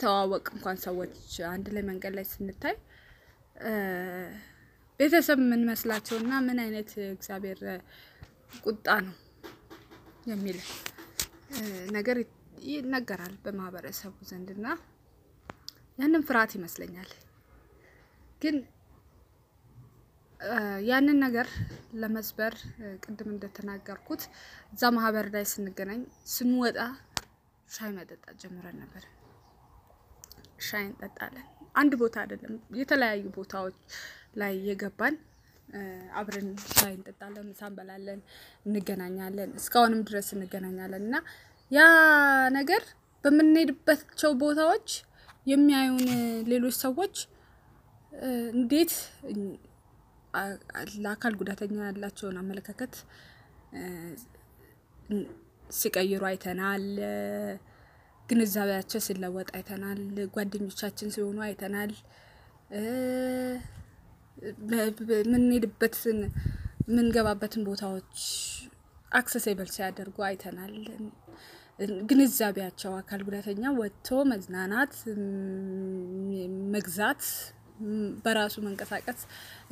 ተዋወቅ 0.00 0.44
እንኳን 0.54 0.78
ሰዎች 0.84 1.14
አንድ 1.50 1.66
ላይ 1.74 1.82
መንገድ 1.90 2.12
ላይ 2.18 2.26
ስንታይ 2.30 2.76
ቤተሰብ 5.00 5.38
የምንመስላቸው 5.42 6.16
እና 6.22 6.32
ምን 6.46 6.58
አይነት 6.64 6.90
እግዚአብሔር 7.08 7.60
ቁጣ 8.64 8.86
ነው 9.06 9.16
የሚል 10.30 10.58
ነገር 11.96 12.16
ይነገራል 12.70 13.34
በማህበረሰቡ 13.44 14.14
ዘንድ 14.30 14.48
እና 14.56 14.66
ያንን 15.98 16.24
ፍርሃት 16.28 16.52
ይመስለኛል። 16.58 17.10
ግን 18.42 18.56
ያንን 20.90 21.18
ነገር 21.24 21.48
ለመስበር 22.02 22.54
ቅድም 23.04 23.30
እንደተናገርኩት 23.34 24.22
እዛ 24.74 24.92
ማህበር 24.96 25.28
ላይ 25.34 25.46
ስንገናኝ 25.52 26.02
ስንወጣ 26.34 26.78
ሻይ 27.68 27.90
መጠጣት 27.98 28.36
ጀምረን 28.42 28.78
ነበር። 28.82 29.04
ሻይ 30.60 30.84
እንጠጣለን። 30.86 31.46
አንድ 31.74 31.92
ቦታ 32.00 32.14
አይደለም፣ 32.22 32.54
የተለያዩ 32.80 33.24
ቦታዎች 33.36 33.76
ላይ 34.36 34.54
የገባን 34.68 35.14
አብረን 36.20 36.48
ሻይ 36.72 36.92
እንጠጣለን፣ 36.96 37.44
ምሳ 37.50 37.60
እንበላለን፣ 37.70 38.20
እንገናኛለን። 38.66 39.50
እስካሁንም 39.60 40.00
ድረስ 40.08 40.28
እንገናኛለን 40.36 41.04
እና 41.06 41.16
ያ 41.70 41.80
ነገር 42.58 42.82
በምንሄድባቸው 43.24 44.32
ቦታዎች 44.42 44.88
የሚያዩን 45.46 46.02
ሌሎች 46.50 46.76
ሰዎች 46.84 47.14
እንዴት 48.54 48.92
ለአካል 51.04 51.34
ጉዳተኛ 51.40 51.76
ያላቸውን 51.88 52.36
አመለካከት 52.42 52.94
ሲቀይሩ 55.72 56.22
አይተናል። 56.28 56.84
ግንዛቤያቸው 58.30 59.00
ሲለወጥ 59.06 59.48
አይተናል። 59.56 60.00
ጓደኞቻችን 60.34 61.12
ሲሆኑ 61.14 61.38
አይተናል። 61.46 61.92
የምንሄድበትን 65.22 66.18
የምንገባበትን 66.88 67.62
ቦታዎች 67.68 68.14
accessible 69.12 69.68
ሲያደርጉ 69.74 70.16
አይተናል። 70.28 70.74
ግንዛቤያቸው 72.08 72.92
አካል 72.98 73.20
ጉዳተኛ 73.26 73.62
ወጥቶ 73.78 74.08
መዝናናት፣ 74.30 74.94
መግዛት፣ 76.74 77.22
በራሱ 78.24 78.54
መንቀሳቀስ 78.66 79.20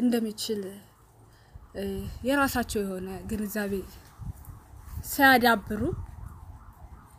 እንደሚችል 0.02 0.62
የራሳቸው 2.28 2.80
የሆነ 2.84 3.08
ግንዛቤ 3.30 3.74
ሲያዳብሩ 5.10 5.82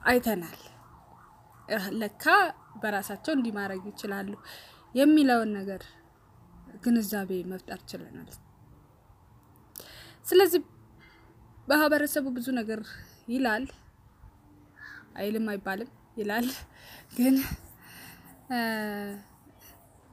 አይተናል። 0.10 0.60
ለካ 1.99 2.25
በራሳቸው 2.82 3.34
እንዲህ 3.36 3.53
ማድረግ 3.58 3.84
ይችላሉ 3.89 4.29
የሚለውን 4.95 5.49
ነገር 5.58 5.82
ግንዛቤ 6.84 7.32
መፍጠር 7.51 7.79
ችለናል። 7.89 8.29
ስለዚህ 10.25 10.62
ማህበረሰቡ 11.67 12.25
ብዙ 12.38 12.47
ነገር 12.60 12.79
ይላል 13.34 13.65
አይልም 15.19 15.47
አይባልም 15.51 15.89
ይላል። 16.19 16.47
ግን 17.17 17.36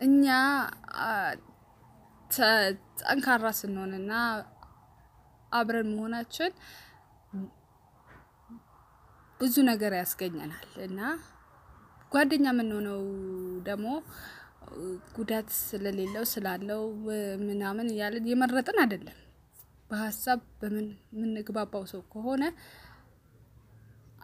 እኛ 0.00 0.24
ጠንካራ 3.00 3.46
ስንሆንና 3.58 4.12
አብረን 5.52 5.88
መሆናችን 5.92 6.52
ብዙ 9.40 9.54
ነገር 9.70 9.92
ያስገኘናል 9.98 10.52
እና 10.86 11.00
ጓደኛ 12.12 12.46
የምንሆነው 12.52 13.00
ደግሞ 13.66 13.86
ጉዳት 15.16 15.48
ስለሌለው 15.60 16.24
ስላለው 16.32 16.82
ምናምን 17.44 17.86
እያለን 17.92 18.26
የመረጥን 18.30 18.78
አይደለም። 18.82 19.18
በሀሳብ 19.90 20.40
በምን 20.60 20.86
የምንግባባው 21.14 21.84
ሰው 21.92 22.00
ከሆነ 22.12 22.44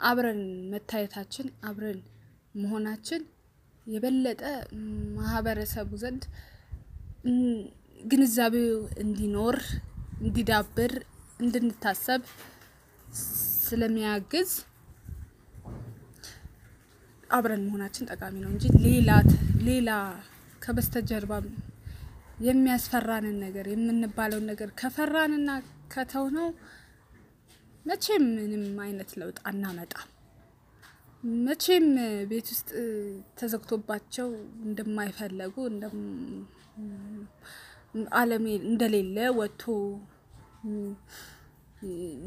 አብረን 0.02 0.40
መታየታችን 0.72 1.46
አብረን 1.68 2.00
መሆናችን 2.62 3.22
የበለጠ 3.86 4.42
ማህበረሰቡ 5.18 5.90
ዘንድ 6.02 6.24
ግንዛቤው 8.04 8.74
እንዲኖር 9.02 9.56
እንዲዳብር 10.22 10.92
እንድንታሰብ 11.40 12.22
ስለሚያግዝ 13.64 14.50
አብረን 17.32 17.62
መሆናችን 17.66 18.08
ጠቃሚ 18.10 18.34
ነው 18.44 18.50
እንጂ 18.52 18.64
ሌላ 18.86 19.10
ሌላ 19.68 19.90
ከበስተጀርባ 20.62 21.32
የሚያስፈራንን 22.46 23.36
ነገር 23.44 23.66
የምንባለውን 23.72 24.46
ነገር 24.50 24.68
ከፈራንና 24.80 25.50
ከተውነው 25.94 26.48
መቼም 27.86 28.24
ምንም 28.36 28.64
አይነት 28.84 29.10
ለውጥ 29.20 29.38
አናመጣም። 29.50 30.08
መቼም 31.46 31.86
ቤት 32.30 32.46
ውስጥ 32.52 32.68
ተዘግቶባቸው 33.38 34.28
እንደማይፈለጉ 34.66 35.54
ዓለም 38.18 38.44
እንደሌለ 38.62 39.16
ወጥቶ 39.38 39.62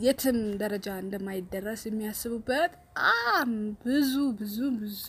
የትም 0.06 0.40
ደረጃ 0.62 0.88
እንደማይደረስ 1.02 1.82
የሚያስቡ 1.88 2.34
በጣም 2.50 3.52
ብዙ 3.84 4.14
ብዙ 4.40 4.58
ብዙ 4.82 5.08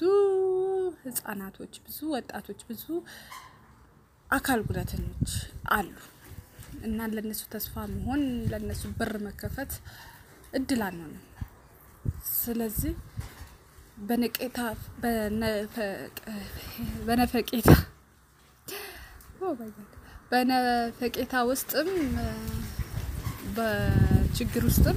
ህጻናቶች፣ 1.02 1.74
ብዙ 1.87 1.98
ወጣቶች፣ 2.14 2.61
ብዙ 2.68 2.85
አካል 4.28 4.61
ጉዳተኞች 4.68 5.32
አሉ 5.70 5.90
እና 6.87 6.98
ለነሱ 7.12 7.42
ተስፋ 7.52 7.74
መሆን 7.92 8.22
ለነሱ 8.50 8.82
በር 8.98 9.12
መከፈት 9.26 9.72
እድል 10.52 10.82
አንሆንም። 10.88 11.24
ስለዚህ 12.37 12.94
በነቄታ 14.00 14.59
በነፈቄታ 17.06 17.70
በነፈቄታ 20.30 21.35
ውስጥም 21.50 21.90
በችግር 24.38 24.64
ውስጥም 24.66 24.96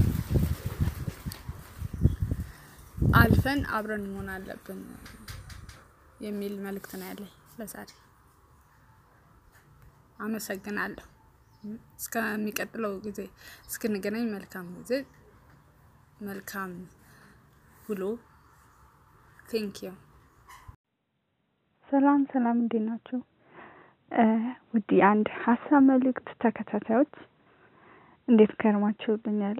አልፈን 3.19 3.60
አብረን 3.69 4.02
መሆን 4.08 4.30
አለብን 4.34 4.80
የሚል 6.19 6.54
መልእክት 6.65 6.93
ነው 6.99 7.06
ያለኝ 7.08 7.30
ለዛሬ። 7.60 7.89
አመሰግናለሁ። 10.19 11.06
እስከሚቀጥለው 11.99 12.93
ጊዜ 13.06 13.19
እስክንገናኝ 13.69 14.25
መልካም 14.34 14.67
ጊዜ፣ 14.80 14.91
መልካም 16.21 16.73
ውሎ። 17.88 18.04
ቴንኪዩ። 19.49 19.93
ሰላም 21.89 22.23
ሰላም፣ 22.34 22.60
እንዴት 22.60 22.86
ናቸው? 22.89 23.21
ውድ 24.73 24.91
አንድ 25.08 25.30
ሀሳብ 25.41 25.84
መልእክት 25.89 26.30
ተከታታዮች 26.43 27.13
እንዴት 28.29 28.51
ከርማችሁልኛል? 28.61 29.57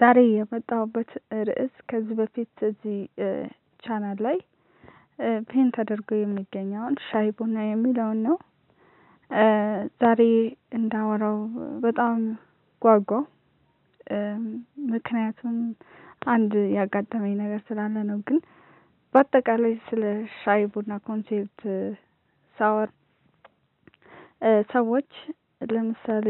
ዛሬ 0.00 0.18
የመጣሁበት 0.30 1.10
ርዕስ 1.48 1.74
ከዚህ 1.90 2.14
በፊት 2.20 2.52
እዚህ 2.68 2.98
ቻናል 3.82 4.18
ላይ 4.26 4.38
pin 5.48 5.66
ተደርጎ 5.76 6.10
የሚገኘውን 6.18 6.94
ሻይ 7.06 7.28
ቡና 7.38 7.56
የሚለውን 7.66 8.20
ነው። 8.26 8.36
ዛሬ 10.00 10.20
እንዳወራው 10.78 11.38
በጣም 11.84 12.16
ጓጓሁ። 12.82 13.24
ምክንያቱም 14.92 15.56
አንድ 16.26 16.52
ያጋጠመኝ 16.76 17.34
ነገር 17.42 17.60
ስላለ 17.68 17.96
ነው። 18.10 18.18
ግን 18.28 18.38
በአጠቃላይ 19.14 19.74
ስለ 19.86 20.02
ሻይ 20.40 20.62
ቡና 20.72 20.92
concept 21.06 21.60
ሳወር 22.58 22.90
ሰዎች 24.72 25.10
ለምሳሌ 25.60 26.26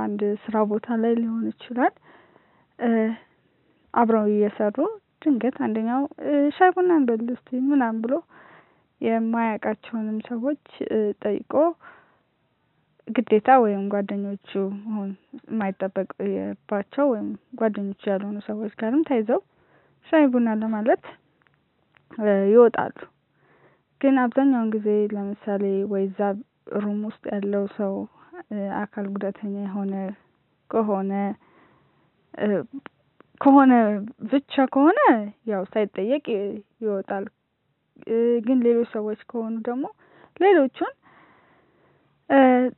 አንድ 0.00 0.20
ስራ 0.42 0.56
ቦታ 0.70 0.96
ላይ 1.02 1.12
ሊሆን 1.20 1.44
ይችላል 1.50 1.94
አብረው 3.94 4.26
እየሰሩ 4.30 4.76
ድንገት 5.22 5.56
አንደኛው 5.64 6.02
ሻይ 6.56 6.70
ቡና 6.76 6.92
እንበል 7.00 7.28
እስቲ 7.34 7.60
ምናምን 7.68 7.98
ብሎ 8.04 8.14
የማያውቃቸውንም 9.00 10.18
ሰዎች 10.28 10.64
ጠይቆ 11.24 11.52
ግዴታ 13.08 13.48
ወይም 13.64 13.82
ጓደኞቹ 13.92 14.50
መሆን 14.84 15.10
የማይጠበቅባቸው 15.46 17.04
ወይም 17.12 17.28
ጓደኞቹ 17.60 18.02
ያልሆኑ 18.12 18.36
ሰዎች 18.48 18.72
ጋርም 18.80 19.02
ተይዘው 19.08 19.40
ሻይ 20.08 20.24
ቡና 20.32 20.54
ለማለት 20.62 21.04
ይወጣሉ። 22.52 22.96
ግን 24.00 24.16
አብዛኛውን 24.22 24.70
ጊዜ 24.74 24.88
ለምሳሌ 25.14 25.62
ወይ 25.92 26.04
እዛ 26.08 26.20
ሩም 26.82 27.00
ውስጥ 27.08 27.24
ያለው 27.34 27.64
ሰው 27.76 27.94
አካል 28.80 29.06
ጉዳተኛ 29.14 29.54
የሆነ 29.64 29.94
ከሆነ 30.70 31.12
ከሆነ 33.40 33.72
ብቻ 34.30 34.54
ከሆነ 34.74 35.00
ያው 35.50 35.62
ሳይጠየቅ 35.72 36.24
ይወጣል። 36.82 37.24
ግን 38.46 38.58
ሌሎች 38.66 38.88
ሰዎች 38.94 39.20
ከሆኑ 39.30 39.54
ደግሞ 39.68 39.84
ሌሎቹን 40.40 40.92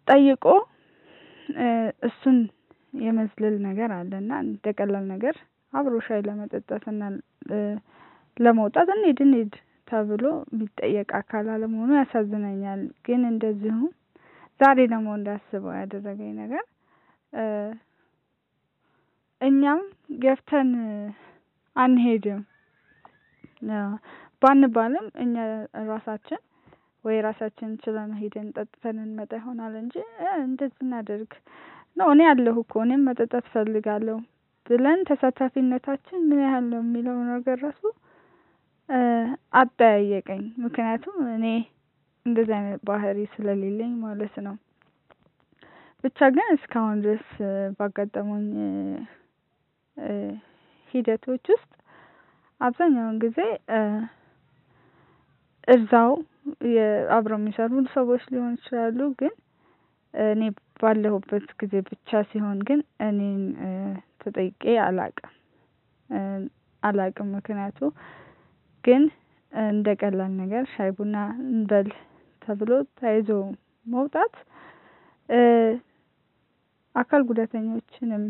ጠይቆ 0.08 0.44
እሱን 2.08 2.38
የመዝለል 3.00 3.56
ነገር 3.68 3.90
አለና 3.96 4.30
እንደ 4.44 4.72
ቀላል 4.78 5.04
ነገር 5.12 5.36
አብሮ 5.72 5.94
ሻይ 6.06 6.20
ለመጠጣት 6.26 6.84
እና 6.92 7.02
ለመውጣት 8.36 8.88
እንሂድ 8.94 9.18
እንሂድ 9.26 9.52
ተብሎ 9.88 10.24
የሚጠየቅ 10.48 11.08
አካል 11.18 11.46
አለመሆኑ 11.54 11.90
ያሳዝነኛል። 11.98 12.80
ግን 13.06 13.20
እንደዚሁ 13.32 13.76
ዛሬ 14.60 14.78
ደግሞ 14.92 15.08
እንዳስበው 15.18 15.72
ያደረገኝ 15.80 16.32
ነገር 16.42 16.64
እኛም 19.40 19.80
ገፍተን 20.22 20.70
አንሄድም 21.76 22.40
ባንባልም 24.42 25.06
እኛ 25.24 25.34
ራሳችን 25.90 26.40
ወይ 27.04 27.16
ራሳችን 27.26 27.70
ችለን 27.82 28.10
ሄደን 28.20 28.46
ጠጥተን 28.56 28.96
እንመጣ 29.02 29.32
ይሆናል 29.40 29.74
እንጂ 29.82 29.94
እንደዚህ 30.42 30.80
እናደርግ 30.86 31.32
ነው 31.96 32.08
እኔ 32.14 32.22
አለሁ 32.30 32.56
እኮ 32.64 32.74
እኔም 32.84 33.04
መጠጣት 33.08 33.44
እፈልጋለሁ 33.48 34.16
ብለን 34.66 35.00
ተሳታፊነታችን 35.08 36.20
ምን 36.28 36.40
ያህል 36.44 36.64
ነው 36.72 36.80
የሚለው 36.84 37.18
ነገር 37.30 37.58
ራሱ 37.66 37.82
አጠያየቀኝ። 39.60 40.42
ምክንያቱም 40.64 41.16
እኔ 41.36 41.46
እንደዚህ 42.26 42.54
አይነት 42.58 42.80
ባህሪ 42.88 43.18
ስለሌለኝ 43.32 43.92
ማለት 44.04 44.34
ነው። 44.46 44.54
ብቻ 46.04 46.28
ግን 46.34 46.48
እስካሁን 46.56 46.98
ድረስ 47.04 47.28
ባጋጠሙኝ 47.78 48.46
ሂደቶች 50.94 51.44
ውስጥ 51.54 51.70
አብዛኛውን 52.60 53.16
ጊዜ 53.24 53.38
እዛው 55.68 56.10
አብረው 57.16 57.38
የሚሰሩ 57.40 57.72
ሰዎች 57.94 58.22
ሊሆኑ 58.32 58.52
ይችላሉ። 58.58 58.98
ግን 59.20 59.32
እኔ 60.14 60.42
ባለሁበት 60.80 61.48
ጊዜ 61.60 61.74
ብቻ 61.88 62.20
ሲሆን 62.30 62.58
ግን 62.68 62.80
እኔን 63.06 63.42
ተጠይቄ 64.22 64.62
አላቅም 64.86 65.32
አላቅም። 66.82 67.28
ምክንያቱ 67.36 67.78
ግን 68.84 69.02
እንደ 69.52 69.88
ቀላል 70.00 70.32
ነገር 70.40 70.64
ሻይ 70.74 70.90
ቡና 70.96 71.16
እንበል 71.46 71.88
ተብሎ 72.46 72.70
ተያይዞ 72.98 73.30
መውጣት 73.86 74.34
አካል 76.94 77.22
ጉዳተኞችንም 77.28 78.24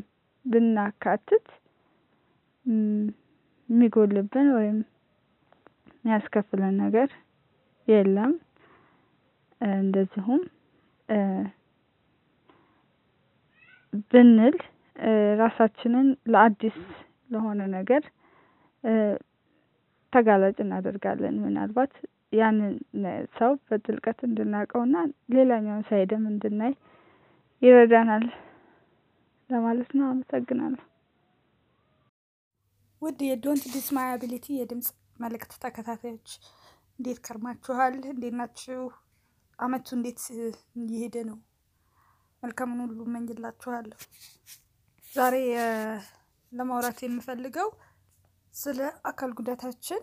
ብናካትት 0.47 1.47
የሚጎልብን 3.69 4.49
ወይም 4.57 4.79
የሚያስከፍለን 5.99 6.75
ነገር 6.83 7.09
የለም። 7.89 8.33
እንደዚሁም 9.79 10.43
ብንል 14.11 14.57
ራሳችንን 15.41 16.09
ለአዲስ 16.33 16.77
ለሆነ 17.31 17.61
ነገር 17.77 18.03
ተጋላጭ 20.13 20.57
እናደርጋለን። 20.65 21.37
ምናልባት 21.45 21.93
ያንን 22.37 22.75
ሰው 23.39 23.53
በጥልቀት 23.67 24.19
እንድናውቀውና 24.25 24.97
ሌላኛውን 25.35 25.87
ሳይድም 25.89 26.25
እንድናይ 26.31 26.73
ይረዳናል 27.63 28.25
ለማለት 29.51 29.91
ነው። 29.99 30.07
አመሰግናለሁ። 30.09 30.83
ውድ 33.03 33.21
የ 33.27 33.38
Don't 33.38 33.65
Dis 33.73 33.89
Ability 34.05 34.47
የድምፅ 34.57 34.89
መልእክት 35.21 35.53
ተከታታዮች 35.65 36.31
እንዴት 36.99 37.19
ከርማችኋል? 37.27 37.95
እንዴት 38.07 38.35
ናችሁ? 38.39 38.81
አመቱ 39.59 39.89
እንዴት 39.97 40.21
እየሄደ 40.81 41.17
ነው? 41.29 41.39
መልካሙን 42.43 42.81
ሁሉ 42.85 42.99
እመኝላችኋለሁ። 43.09 43.99
ዛሬ 45.05 45.35
ለማውራት 46.53 46.99
የምፈልገው 47.05 47.69
ስለ 48.55 48.79
አካል 49.05 49.31
ጉዳታችን 49.39 50.03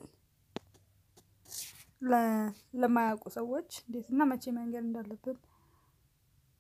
ለማያውቁ 2.82 3.26
ሰዎች 3.38 3.70
እንዴትና 3.84 4.22
መቼ 4.32 4.44
መንገር 4.58 4.84
እንዳለብን 4.86 5.38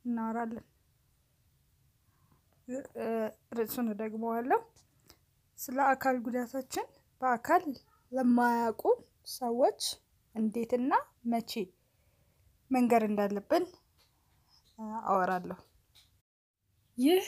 እናወራለን። 0.05 0.65
ርዕሱን 3.57 3.87
እደግመዋለሁ። 3.93 4.59
ስለ 5.59 5.77
አካል 5.91 6.15
ጉዳታችን 6.25 6.85
በአካል 7.21 7.63
ለማያውቁ 8.11 8.83
ሰዎች 9.33 9.81
እንዴትና 10.35 10.91
መቼ 11.31 11.51
መንገር 12.71 13.03
እንዳለብን 13.07 13.65
አወራለሁ። 15.07 15.59
ይህ 16.97 17.25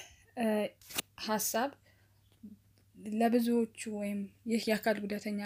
ሀሳብ 1.28 1.72
ለብዙዎቹ 3.16 3.80
ወይም 4.00 4.20
ይህ 4.52 4.64
የአካል 4.70 4.98
ጉዳተኛ 5.04 5.42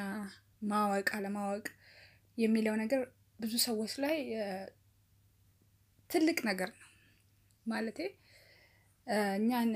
ማወቅ 0.70 1.08
አለማወቅ 1.18 1.66
የሚለው 2.40 2.76
ነገር 2.82 3.02
ብዙ 3.40 3.54
ሰዎች 3.66 3.94
ላይ 4.04 4.18
ትልቅ 6.10 6.38
ነገር 6.50 6.70
ነው። 6.76 6.86
ማለቴ 7.66 8.00
እኛን 9.36 9.72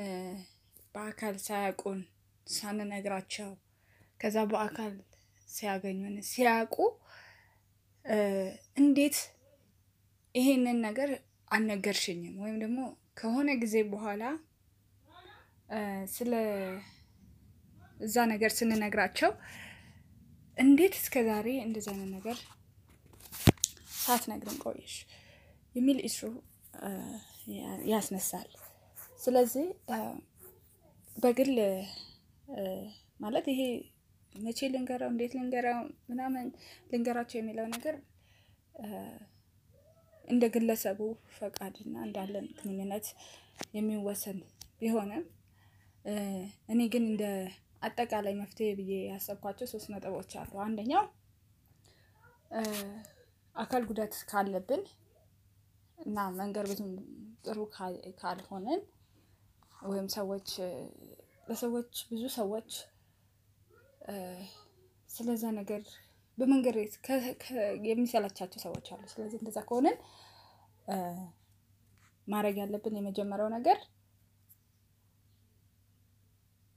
በአካል 0.95 1.35
ሳያውቁን 1.45 1.99
ሳንነግራቸው 2.47 3.49
ከዛ 4.19 4.37
በአካል 4.51 4.93
ሲያገኙን 5.49 6.15
ሲያውቁ 6.29 6.75
እንዴት 8.77 9.17
ይሄንን 10.35 10.77
ነገር 10.87 11.09
አልነገርሽኝም 11.51 12.35
ወይም 12.43 12.57
ደግሞ 12.63 12.79
ከሆነ 13.19 13.49
ጊዜ 13.63 13.75
በኋላ 13.91 14.23
ስለ 16.15 16.31
እዛ 17.99 18.15
ነገር 18.31 18.51
ስንነግራቸው 18.57 19.31
እንዴት 20.57 20.93
እስከ 20.99 21.15
ዛሬ 21.27 21.47
እንደዚህ 21.65 21.91
አይነት 21.93 22.09
ነገር 22.15 22.37
ሳትነግረን 23.97 24.57
ቆየሽ 24.63 24.95
የሚል 25.75 25.99
ኢሹ 26.09 26.19
ያስነሳል። 27.91 28.49
ስለዚህ 29.21 29.65
በግል 31.17 31.51
ማለት 33.19 33.45
ይሄ 33.53 33.61
መቼ 34.35 34.59
ልንገራው 34.73 35.09
እንዴት 35.13 35.33
ልንገራው 35.37 35.79
ምናምን 36.09 36.45
ልንገራቸው 36.91 37.37
የሚለው 37.39 37.67
ነገር 37.75 37.95
እንደ 40.25 40.43
ግለሰቡ 40.53 40.99
ፈቃድና 41.37 41.95
እንዳለን 42.07 42.45
ግንኙነት 42.59 43.07
የሚወሰን 43.77 44.37
ቢሆንም 44.79 45.23
እኔ 46.69 46.79
ግን 46.93 47.03
እንደ 47.11 47.23
አጠቃላይ 47.83 48.33
መፍትሄ 48.39 48.67
ብዬ 48.79 48.93
ያሰብኳቸው 49.09 49.67
ሶስት 49.71 49.87
ነጥቦች 49.93 50.31
አሉ። 50.41 50.51
አንደኛው 50.65 51.03
አካል 53.55 53.83
ጉዳት 53.89 54.13
ካለብን 54.29 54.83
እና 55.97 56.17
መንገር 56.39 56.65
ብዙም 56.71 56.91
ጥሩ 57.45 57.57
ካልሆንን 58.21 58.81
ወይም 59.85 60.07
ሰዎች 60.15 60.49
ለሰዎች 61.47 61.93
ብዙ 62.11 62.23
ሰዎች 62.37 62.69
ስለዛ 65.09 65.43
ነገር 65.59 65.81
በመንገር 66.37 66.77
የሚሰላቻቸው 67.89 68.59
ሰዎች 68.65 68.87
አሉ። 68.93 69.01
ስለዚህ 69.11 69.37
እንደዛ 69.41 69.59
ከሆንን 69.67 69.97
ማድረግ 72.27 72.55
ያለብን 72.61 72.97
የመጀመሪያው 72.99 73.49
ነገር 73.55 73.77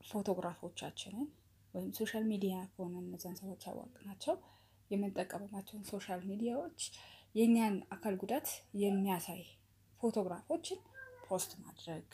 ፎቶግራፎቻችንን 0.06 1.26
ወይም 1.74 1.90
social 1.98 2.24
media 2.30 2.54
ከሆነ 2.72 2.94
እነዛን 3.02 3.36
ሰዎች 3.40 3.62
ያወቅናቸው 3.68 4.34
የምንጠቀምባቸውን 4.90 5.84
social 5.90 6.20
media 6.30 6.58
ዎች 6.58 6.80
የእኛን 7.34 7.74
አካል 7.94 8.14
ጉዳት 8.22 8.48
የሚያሳይ 8.82 9.42
ፎቶግራፎችን 10.00 10.78
post 11.26 11.52
ማድረግ 11.62 12.06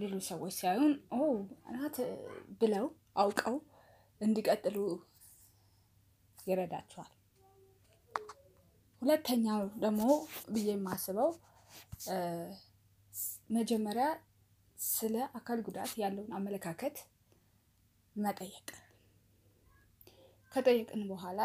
ሌሎች 0.00 0.24
ሰዎች 0.30 0.52
ሲያዩን 0.58 0.92
ኦ 1.14 1.28
ናት 1.74 1.96
ብለው 2.60 2.86
አውቀው 3.16 3.56
እንዲቀጥሉ 4.20 4.76
ይረዳቸዋል። 6.46 7.12
ሁለተኛው 9.02 9.62
ደግሞ 9.82 10.02
ብዬ 10.48 10.68
የማስበው 10.72 11.30
መጀመሪያ 13.52 14.06
ስለ 14.78 15.16
አካል 15.38 15.58
ጉዳት 15.66 15.92
ያለውን 16.02 16.32
አመለካከት 16.38 16.96
መጠየቅ 18.16 18.68
ከጠየቅን 20.52 21.02
በኋላ 21.10 21.40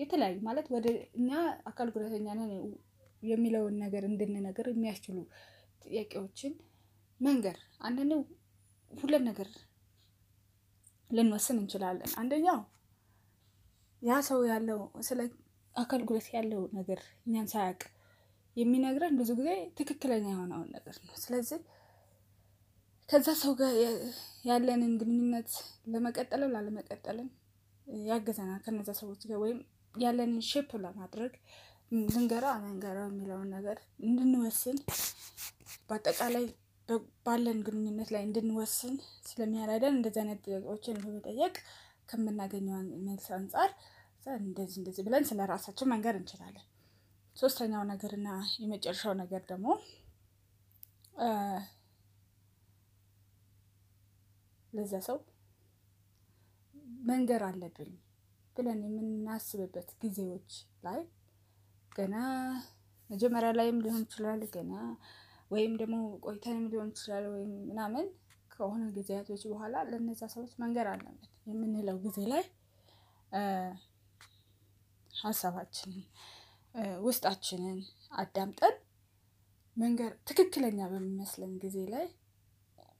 የተለያዩ 0.00 0.36
ማለት 0.48 0.66
ወደ 0.74 0.86
እኛ 1.18 1.30
አካል 1.70 1.88
ጉዳተኛ 1.94 2.26
ነን 2.40 2.52
የሚለውን 3.22 3.74
ነገር 3.84 4.04
እንድንነግር 4.10 4.66
የሚያስችሉ 4.70 5.16
ጥያቄዎችን 5.84 6.52
መንገር 7.20 7.56
አንዳንዴ 7.80 8.12
ሁለት 8.90 9.22
ነገር 9.28 9.48
ልንወስን 11.10 11.58
እንችላለን። 11.62 12.12
አንደኛው 12.20 12.60
ያ 14.02 14.20
ሰው 14.28 14.40
ያለው 14.52 14.78
ስለ 15.08 15.20
አካል 15.74 16.02
ጉዳት 16.08 16.28
ያለው 16.36 16.62
ነገር 16.78 17.00
እኛን 17.26 17.50
ሳያውቅ 17.52 17.82
የሚነግረን 18.56 19.14
ብዙ 19.20 19.30
ጊዜ 19.38 19.50
ትክክለኛ 19.78 20.24
የሆነውን 20.32 20.68
ነገር 20.76 20.96
ነው። 21.02 21.14
ስለዚህ 21.22 21.60
ከዛ 23.08 23.28
ሰው 23.40 23.52
ጋር 23.60 23.74
ያለንን 24.48 24.92
ግንኙነት 25.00 25.50
ለመቀጠልም 25.92 26.52
ላለመቀጠልም 26.54 27.28
ያግዘናል። 28.06 28.60
ከነዛ 28.66 28.90
ሰዎች 29.00 29.22
ጋር 29.30 29.38
ወይም 29.44 29.58
ያለንን 29.94 30.42
ሼፕ 30.50 30.70
ለማድረግ 30.84 31.32
ልንገራ 32.06 32.44
አልንገራው 32.56 33.08
የሚለውን 33.08 33.48
ነገር 33.56 33.78
እንድንወስን 34.06 34.76
በአጠቃላይ 35.88 36.44
ባለን 37.26 37.58
ግንኙነት 37.66 38.08
ላይ 38.14 38.22
እንድንወስን 38.26 38.94
ስለሚያረዳን 39.28 39.96
እንደዚህ 39.98 40.20
አይነት 40.22 40.40
ጥያቄዎችን 40.46 41.00
በመጠየቅ 41.02 41.54
ከምናገኘው 42.10 42.78
መልስ 43.06 43.26
አንፃር 43.36 43.70
እንደዚህ 44.26 44.78
እንደዚህ 44.80 45.04
ብለን 45.06 45.24
ስለ 45.30 45.46
ራሳችን 45.52 45.90
መንገር 45.92 46.16
እንችላለን። 46.18 46.66
ሶስተኛው 47.36 47.82
ነገር 47.90 48.12
እና 48.16 48.28
የመጨረሻው 48.60 49.14
ነገር 49.20 49.42
ደግሞ 49.50 49.66
ለዛ 54.72 54.94
ሰው 55.06 55.18
መንገር 57.04 57.42
አለብኝ 57.48 57.92
ብለን 58.56 58.80
የምናስብበት 58.86 59.88
ጊዜዎች 60.02 60.50
ላይ 60.86 61.00
ገና 61.92 62.16
መጀመሪያ 63.10 63.50
ላይም 63.58 63.78
ሊሆን 63.84 64.02
ይችላል 64.06 64.42
ገና 64.54 64.74
ወይም 65.50 65.72
ደግሞ 65.80 65.96
ቆይተንም 66.26 66.66
ሊሆን 66.72 66.90
ይችላል 66.94 67.24
ወይም 67.32 67.50
ምናምን 67.68 68.06
ከሆነ 68.50 68.82
ጊዜያቶች 68.96 69.42
በኋላ 69.50 69.76
ለእነዛ 69.88 70.22
ሰዎች 70.34 70.52
መንገር 70.62 70.86
አለብን 70.92 71.18
የምንለው 71.50 71.96
ጊዜ 72.04 72.18
ላይ 72.32 72.44
ሀሳባችንን 75.10 76.02
ውስጣችንን 77.04 77.78
አዳምጠን 78.16 78.74
መንገር 79.76 80.12
ትክክለኛ 80.28 80.80
በሚመስለን 80.92 81.52
ጊዜ 81.62 81.78
ላይ 81.92 82.06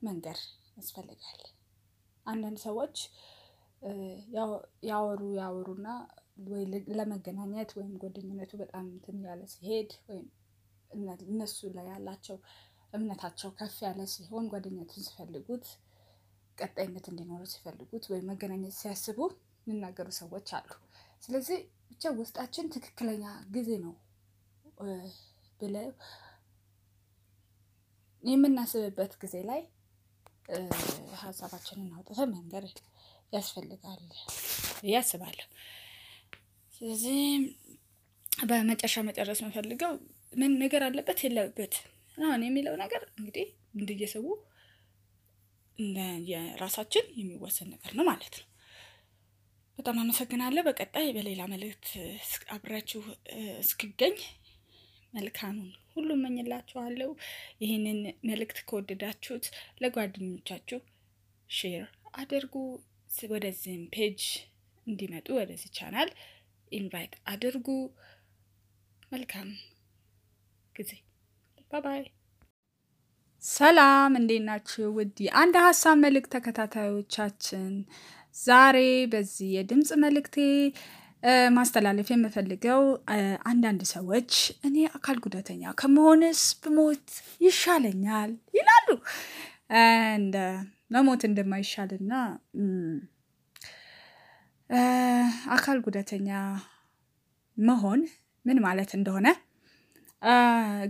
መንገር 0.02 0.38
ያስፈልጋል። 0.76 1.40
አንዳንድ 2.26 2.58
ሰዎች 2.66 2.96
ያወሩ 4.88 5.22
ያወሩና 5.38 5.88
ወይ 6.50 6.64
ለመገናኘት 6.98 7.70
ወይም 7.78 7.94
ጓደኝነቱ 8.02 8.52
በጣም 8.60 8.84
እንትን 8.92 9.18
ያለ 9.26 9.42
ሲሄድ 9.52 9.90
ወይም 10.08 10.26
እነሱ 11.26 11.58
ላይ 11.76 11.86
ያላቸው 11.92 12.36
እምነታቸው 12.92 13.50
ከፍ 13.58 13.76
ያለ 13.86 14.00
ሲሆን 14.14 14.46
ጓደኝነቱን 14.52 15.04
ሲፈልጉት 15.06 15.66
ቀጣይነት 16.58 17.06
እንዲኖረው 17.10 17.48
ሲፈልጉት 17.52 18.04
ወይም 18.12 18.26
መገናኘት 18.30 18.74
ሲያስቡ 18.80 19.18
የሚናገሩ 19.66 20.08
ሰዎች 20.18 20.48
አሉ። 20.58 20.70
ስለዚህ 21.22 21.58
ብቻ 21.92 22.10
ውስጣችን 22.18 22.70
ትክክለኛ 22.74 23.24
ጊዜ 23.54 23.70
ነው 23.82 23.94
ብለው 25.60 25.88
የምናስብበት 28.22 29.12
ጊዜ 29.22 29.36
ላይ 29.48 29.60
ሀሳባችንን 31.22 31.88
አውጥተን 31.96 32.30
መንገር 32.34 32.64
ያስፈልጋል 33.32 34.00
ብዬ 34.80 34.94
አስባለሁ። 35.00 35.46
ስለዚህ 36.72 37.18
በመጨረሻ 38.46 38.96
መጨረስ 39.08 39.40
የምፈልገው 39.42 39.92
ምን 40.32 40.52
ነገር 40.62 40.82
አለበት 40.86 41.18
የለበት 41.24 41.74
አሁን 42.18 42.42
የሚለው 42.46 42.74
ነገር 42.82 43.02
እንግዲህ 43.12 43.46
እንደየሰው 43.76 44.24
የራሳችን 46.30 47.04
የሚወሰን 47.20 47.70
ነገር 47.74 47.92
ነው 47.98 48.04
ማለት 48.10 48.34
ነው። 48.40 48.48
በጣም 49.78 49.96
አመሰግናለሁ። 50.02 50.62
በቀጣይ 50.66 51.06
በሌላ 51.16 51.42
መልእክት 51.52 51.86
አብሬያችሁ 52.54 53.00
እስክገኝ 53.62 54.16
መልካሙን 55.12 55.66
ሁሉ 55.94 56.08
እመኝላችኋለሁ። 56.18 57.10
ይህንን 57.62 57.98
መልእክት 58.28 58.58
ከወደዳችሁት 58.68 59.46
ለጓደኞቻችሁ 59.82 60.80
share 61.50 61.86
አድርጉ። 62.16 62.54
ወደዚህም 63.30 63.82
page 63.94 64.20
እንዲመጡ 64.86 65.26
ወደዚህ 65.38 65.70
ቻናል 65.76 66.08
invite 66.72 67.14
አድርጉ። 67.32 67.66
መልካም 69.12 69.48
ጊዜ 70.74 70.90
bye 71.70 71.84
bye። 71.84 72.02
ሰላም፣ 73.44 74.12
እንዴት 74.18 74.42
ናችሁ? 74.48 74.84
ውድ 74.96 75.18
አንድ 75.40 75.54
ሀሳብ 75.64 75.96
መልእክት 76.02 76.30
ተከታታዮቻችን 76.34 77.72
ዛሬ 78.36 78.78
በዚህ 79.12 79.48
የድምፅ 79.54 79.90
መልእክቴ 80.02 80.36
ማስተላለፍ 81.56 82.08
የምፈልገው 82.12 82.80
አንዳንድ 83.50 83.82
ሰዎች 83.92 84.32
እኔ 84.66 84.76
አካል 84.90 85.18
ጉዳተኛ 85.26 85.72
ከመሆንስ 85.80 86.40
ብሞት 86.62 87.08
ይሻለኛል 87.40 88.30
ይላሉ። 88.54 88.88
እንደ 90.16 90.36
መሞት 90.90 91.22
እንደማይሻልና 91.28 92.12
አካል 95.54 95.78
ጉዳተኛ 95.86 96.30
መሆን 97.56 98.02
ምን 98.44 98.58
ማለት 98.66 98.92
እንደሆነ 98.98 99.28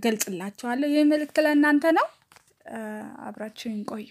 ገልጽላችኋለሁ። 0.04 0.88
ይህ 0.94 1.06
መልእክት 1.12 1.38
ለእናንተ 1.44 1.84
ነው። 1.98 2.06
አብራችሁን 3.26 3.80
ቆዩ። 3.90 4.08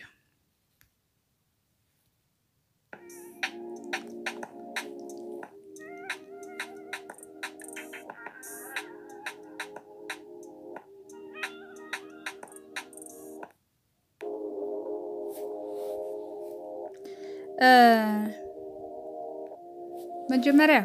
መጀመሪያ 20.32 20.80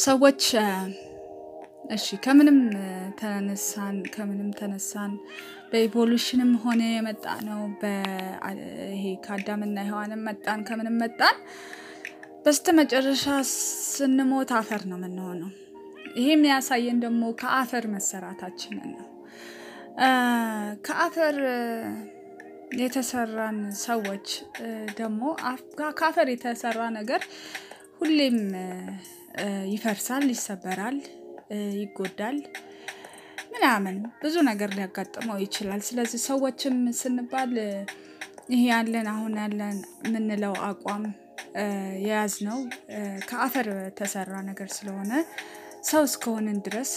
ሰዎች 0.00 0.42
እሺ 1.96 2.16
ከምንም 2.24 2.58
ተነሳን 3.20 3.96
ከምንም 4.14 4.50
ተነሳን 4.58 5.12
በኢቮሉሽንም 5.70 6.50
ሆነ 6.64 6.82
የመጣ 6.90 7.24
ነው 7.48 7.60
ይሄ 8.92 9.04
ከአዳምና 9.24 9.78
ሔዋንም 9.88 10.22
መጣን 10.28 10.60
ከምንም 10.68 10.96
መጣን 11.02 11.36
በስተ 12.44 12.74
መጨረሻ 12.78 13.24
ስንሞት 13.88 14.50
አፈር 14.58 14.82
ነው 14.90 14.98
የምንሆነው። 14.98 15.50
ይሄ 16.16 16.28
የሚያሳየን 16.32 16.98
ደግሞ 17.04 17.22
ከአፈር 17.40 17.84
መሰራታችንን 17.94 18.90
ነው። 18.94 19.06
ከአፈር 20.86 21.36
የተሰራን 22.78 23.58
ሰዎች 23.82 24.26
ደግሞ 24.98 25.22
ከአፈር 25.98 26.28
የተሰራ 26.32 26.80
ነገር 26.98 27.22
ሁሌም 28.00 28.38
ይፈርሳል፣ 29.72 30.26
ይሰበራል፣ 30.32 30.98
ይጎዳል 31.80 32.38
ምናምን 33.52 33.96
ብዙ 34.22 34.36
ነገር 34.50 34.70
ሊያጋጥመው 34.76 35.38
ይችላል። 35.44 35.80
ስለዚህ 35.88 36.20
ሰዎችም 36.28 36.76
ስንባል 37.00 37.54
ይሄ 38.52 38.60
ያለን 38.70 39.08
አሁን 39.12 39.32
ያለን 39.40 39.78
የምንለው 40.06 40.54
አቋም 40.68 41.04
የያዝነው 42.04 42.58
ከአፈር 43.28 43.68
የተሰራ 43.80 44.34
ነገር 44.48 44.68
ስለሆነ 44.76 45.12
ሰው 45.88 46.02
እስከሆንን 46.08 46.58
ድረስ 46.66 46.92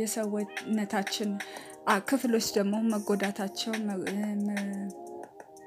የሰውነታችን 0.00 1.30
ክፍሎች 2.08 2.46
ደግሞ 2.56 2.74
መጎዳታቸው 2.92 3.72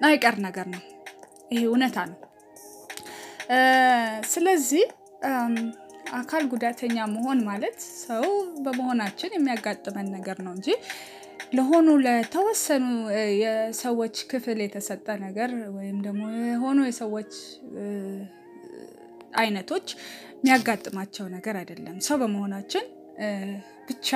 አይቀር 0.01 0.35
ነገር 0.45 0.67
ነው። 0.73 0.81
ይሄ 1.51 1.61
እውነታ 1.69 1.97
ነው። 2.11 2.19
ስለዚህ 4.33 4.83
አካል 6.13 6.43
ጉዳተኛ 6.51 6.95
መሆን 7.13 7.39
ማለት 7.47 7.77
ሰው 8.01 8.25
በመሆናችን 8.65 9.35
የሚያጋጥመን 9.35 10.07
ነገር 10.15 10.37
ነው 10.45 10.53
እንጂ 10.57 10.67
ለሆኑ 11.53 11.87
ለተወሰኑ 12.05 12.85
የሰዎች 13.41 14.15
ክፍል 14.31 14.59
የተሰጠ 14.63 15.07
ነገር 15.25 15.49
ወይም 15.75 15.97
ደግሞ 16.05 16.21
የሆኑ 16.45 16.79
የሰዎች 16.87 17.33
አይነቶች 19.41 19.87
የሚያጋጥማቸው 20.37 21.25
ነገር 21.35 21.55
አይደለም። 21.61 21.97
ሰው 22.07 22.17
በመሆናችን 22.21 22.85
ብቻ 23.89 24.09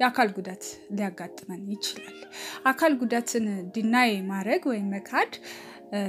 የአካል 0.00 0.28
ጉዳት 0.36 0.64
ሊያጋጥመን 0.96 1.62
ይችላል። 1.72 2.18
አካል 2.64 2.92
ጉዳትን 3.00 3.46
ዲናይ 3.74 4.12
ማድረግ 4.28 4.62
ወይም 4.70 4.86
መካድ 4.94 5.32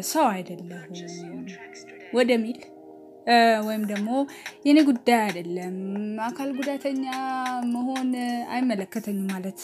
ሰው 0.10 0.25
አይደለሁም 0.32 0.99
ወደሚል 2.13 2.60
ወይም 3.65 3.84
ደግሞ 3.89 4.10
የኔ 4.65 4.80
ጉዳይ 4.88 5.19
አይደለም 5.25 5.75
አካል 6.28 6.49
ጉዳተኛ 6.58 7.04
መሆን 7.73 8.10
አይመለከተኝም 8.54 9.28
ማለት 9.34 9.62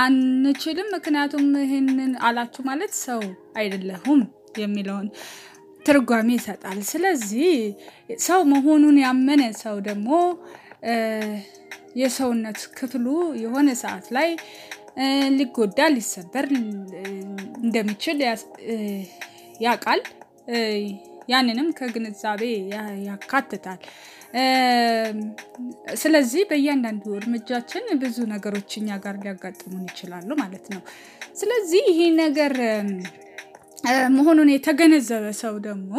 አንችልም። 0.00 0.88
ምክንያቱም 0.94 1.46
ይህንን 1.62 2.12
አላችሁ 2.26 2.62
ማለት 2.68 2.92
ሰው 3.04 3.22
አይደለሁም 3.56 4.20
የሚለውን 4.58 5.08
ትርጓሜ 5.86 6.28
ይሰጣል። 6.36 6.78
ስለዚህ 6.90 7.50
ሰው 8.24 8.40
መሆኑን 8.52 8.96
ያመነ 9.04 9.42
ሰው 9.62 9.76
ደግሞ 9.88 10.08
የሰውነት 11.96 12.60
ክፍሉ 12.78 13.06
የሆነ 13.42 13.68
ሰዓት 13.82 14.06
ላይ 14.16 14.28
ሊጎዳ 15.36 15.80
ሊሰበር 15.94 16.46
እንደሚችል 17.64 18.18
ያውቃል። 19.60 20.00
ያንንም 21.28 21.66
ከግንዛቤ 21.78 22.42
ያካትታል። 23.08 23.80
ስለዚህ 25.98 26.42
በእያንዳንዱ 26.50 27.04
እርምጃችን 27.18 27.84
ብዙ 28.02 28.18
ነገሮች 28.32 28.70
እኛ 28.80 28.98
ጋር 29.04 29.16
ሊያጋጥሙን 29.22 29.84
ይችላሉ 29.90 30.30
ማለት 30.40 30.66
ነው። 30.74 30.82
ስለዚህ 31.34 31.82
ይሄ 31.90 32.00
ነገር 32.22 32.54
መሆኑን 34.10 34.48
የተገነዘበ 34.52 35.26
ሰው 35.40 35.54
ደግሞ 35.58 35.92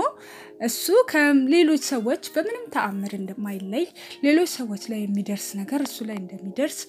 እሱ 0.62 0.86
ከሌሎች 1.12 1.84
ሰዎች 1.92 2.24
በምንም 2.36 2.66
ተአምር 2.74 3.12
እንደማይለይ 3.20 3.86
ሌሎች 4.24 4.50
ሰዎች 4.58 4.84
ላይ 4.92 5.00
የሚደርስ 5.04 5.48
ነገር 5.60 5.82
እሱ 5.88 5.98
ላይ 6.10 6.18
እንደሚደርስ 6.20 6.80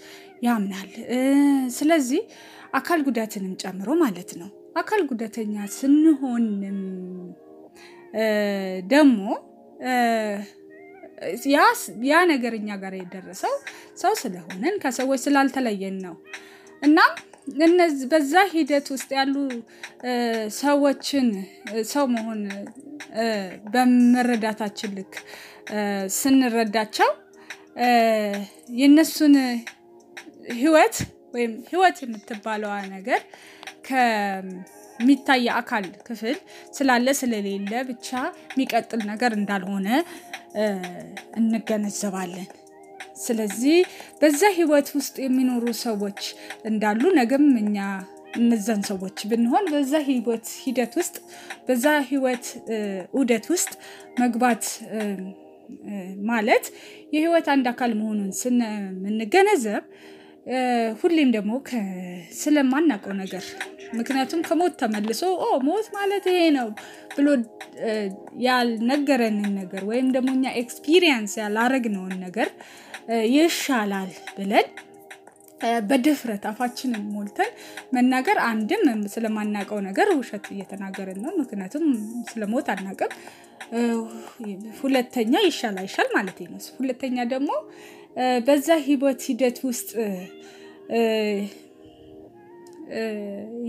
ያምናል። 0.42 0.90
ስለዚህ 1.70 2.22
አካል 2.72 3.00
ጉዳትንም 3.02 3.54
ጨምሮ 3.62 3.90
ማለት 4.02 4.32
ነው። 4.40 4.50
አካል 4.76 5.00
ጉዳተኛ 5.12 5.54
ስንሆንም 5.76 6.80
ደግሞ 8.86 9.22
ያ 12.10 12.20
ነገር 12.30 12.52
እኛ 12.54 12.76
ጋር 12.82 12.94
የደረሰው 12.98 13.54
ሰው 13.96 14.12
ስለሆንን 14.14 14.74
ከሰዎች 14.84 15.20
ስላልተለየን 15.26 15.96
ነው 16.06 16.14
እና 16.82 16.98
በዛ 18.10 18.32
ሂደት 18.52 18.86
ውስጥ 18.94 19.10
ያሉ 19.18 19.34
ሰዎችን 20.58 21.28
ሰው 21.92 22.04
መሆን 22.14 22.40
በመረዳታችን 23.72 24.92
ልክ 24.98 25.14
ስንረዳቸው 26.18 27.10
የእነሱን 28.78 29.34
ህይወት 30.60 30.96
ወይም 31.34 31.52
ህይወት 31.70 31.98
የምትባለዋ 32.04 32.72
ነገር 32.94 33.20
ከሚታይ 33.88 35.44
አካል 35.60 35.84
ክፍል 36.08 36.38
ስላለ 36.76 37.14
ስለሌለ 37.20 37.72
ብቻ 37.90 38.08
የሚቀጥል 38.50 39.02
ነገር 39.12 39.32
እንዳልሆነ 39.38 39.88
እንገነዘባለን። 41.40 42.48
ስለዚህ 43.26 43.78
በዛ 44.20 44.42
ህይወት 44.58 44.88
ውስጥ 44.98 45.16
የሚኖሩ 45.24 45.64
ሰዎች 45.84 46.20
እንዳሉ 46.70 47.02
ነገም 47.20 47.46
እኛ 47.62 47.78
እነዛን 48.40 48.82
ሰዎች 48.90 49.18
ብንሆን 49.30 49.64
በዛ 49.72 49.92
ህይወት 50.08 50.48
ሂደት 50.64 50.92
ውስጥ 51.00 51.16
በዛ 51.68 51.86
ህይወት 52.10 52.44
ዑደት 53.20 53.46
ውስጥ 53.54 53.72
መግባት 54.22 54.64
ማለት 56.30 56.64
የህይወት 57.14 57.46
አንድ 57.54 57.66
አካል 57.72 57.92
መሆኑን 58.00 58.30
ስንገነዘብ 58.40 59.82
ሁሌም 61.00 61.30
ደግሞ 61.36 61.52
ስለማናውቀው 62.40 63.14
ነገር 63.22 63.44
ምክንያቱም 63.98 64.40
ከሞት 64.48 64.74
ተመልሶ 64.80 65.22
ሞት 65.68 65.86
ማለት 65.96 66.24
ይሄ 66.30 66.40
ነው 66.56 66.68
ብሎ 67.16 67.28
ያልነገረንን 68.46 69.50
ነገር 69.60 69.82
ወይም 69.90 70.08
ደግሞ 70.16 70.30
እኛ 70.38 70.52
experience 70.62 71.32
ያላረግነውን 71.42 72.14
ነገር 72.26 72.48
ይሻላል 73.34 74.10
ብለን 74.36 74.68
በድፍረት 75.88 76.44
አፋችንን 76.50 77.02
ሞልተን 77.14 77.50
መናገር 77.94 78.38
አንድም 78.46 78.82
ስለማናውቀው 79.14 79.78
ነገር 79.88 80.08
ውሸት 80.18 80.46
እየተናገርን 80.54 81.18
ነው። 81.24 81.32
ምክንያቱም 81.40 81.84
ስለ 82.30 82.44
ሞት 82.52 82.68
አናውቅም። 82.74 83.12
ሁለተኛ 84.80 85.32
ይሻል 85.46 85.76
አይሻል 85.82 86.08
ማለት 86.16 86.38
ነው። 86.46 86.60
ሁለተኛ 86.78 87.26
ደግሞ 87.34 87.50
በዛ 88.46 88.68
ህይወት 88.86 89.20
ሂደት 89.28 89.58
ውስጥ 89.68 89.90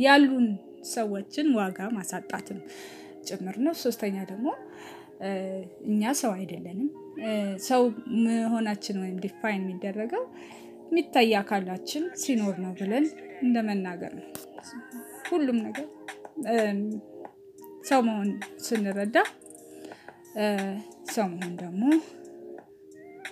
ያሉን 0.03 0.47
ሰዎችን 0.91 1.47
ዋጋ 1.57 1.79
ማሳጣትም 1.97 2.59
ጭምር 3.27 3.55
ነው። 3.65 3.73
ሶስተኛ 3.83 4.17
ደግሞ 4.31 4.47
እኛ 5.89 6.13
ሰው 6.21 6.31
አይደለንም። 6.37 6.89
ሰው 7.65 7.81
መሆናችን 8.25 8.97
ወይም 9.03 9.17
define 9.25 9.63
የሚደረገው 9.63 10.23
የሚታይ 10.87 11.33
አካላችን 11.41 12.03
ሲኖር 12.21 12.55
ነው 12.63 12.71
ብለን 12.79 13.05
እንደመናገር 13.41 14.13
ነው። 14.19 14.27
ሁሉም 15.29 15.59
ነገር 15.67 15.87
ሰው 17.89 18.01
መሆን 18.07 18.29
ስንረዳ 18.65 19.17
ሰው 21.13 21.25
መሆን 21.31 21.53
ደግሞ 21.61 21.83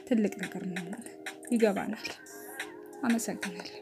ትልቅ 0.07 0.33
ነገር 0.43 0.63
ነው 0.69 0.85
ይገባናል። 1.51 2.07
አመሰግናለሁ። 3.03 3.75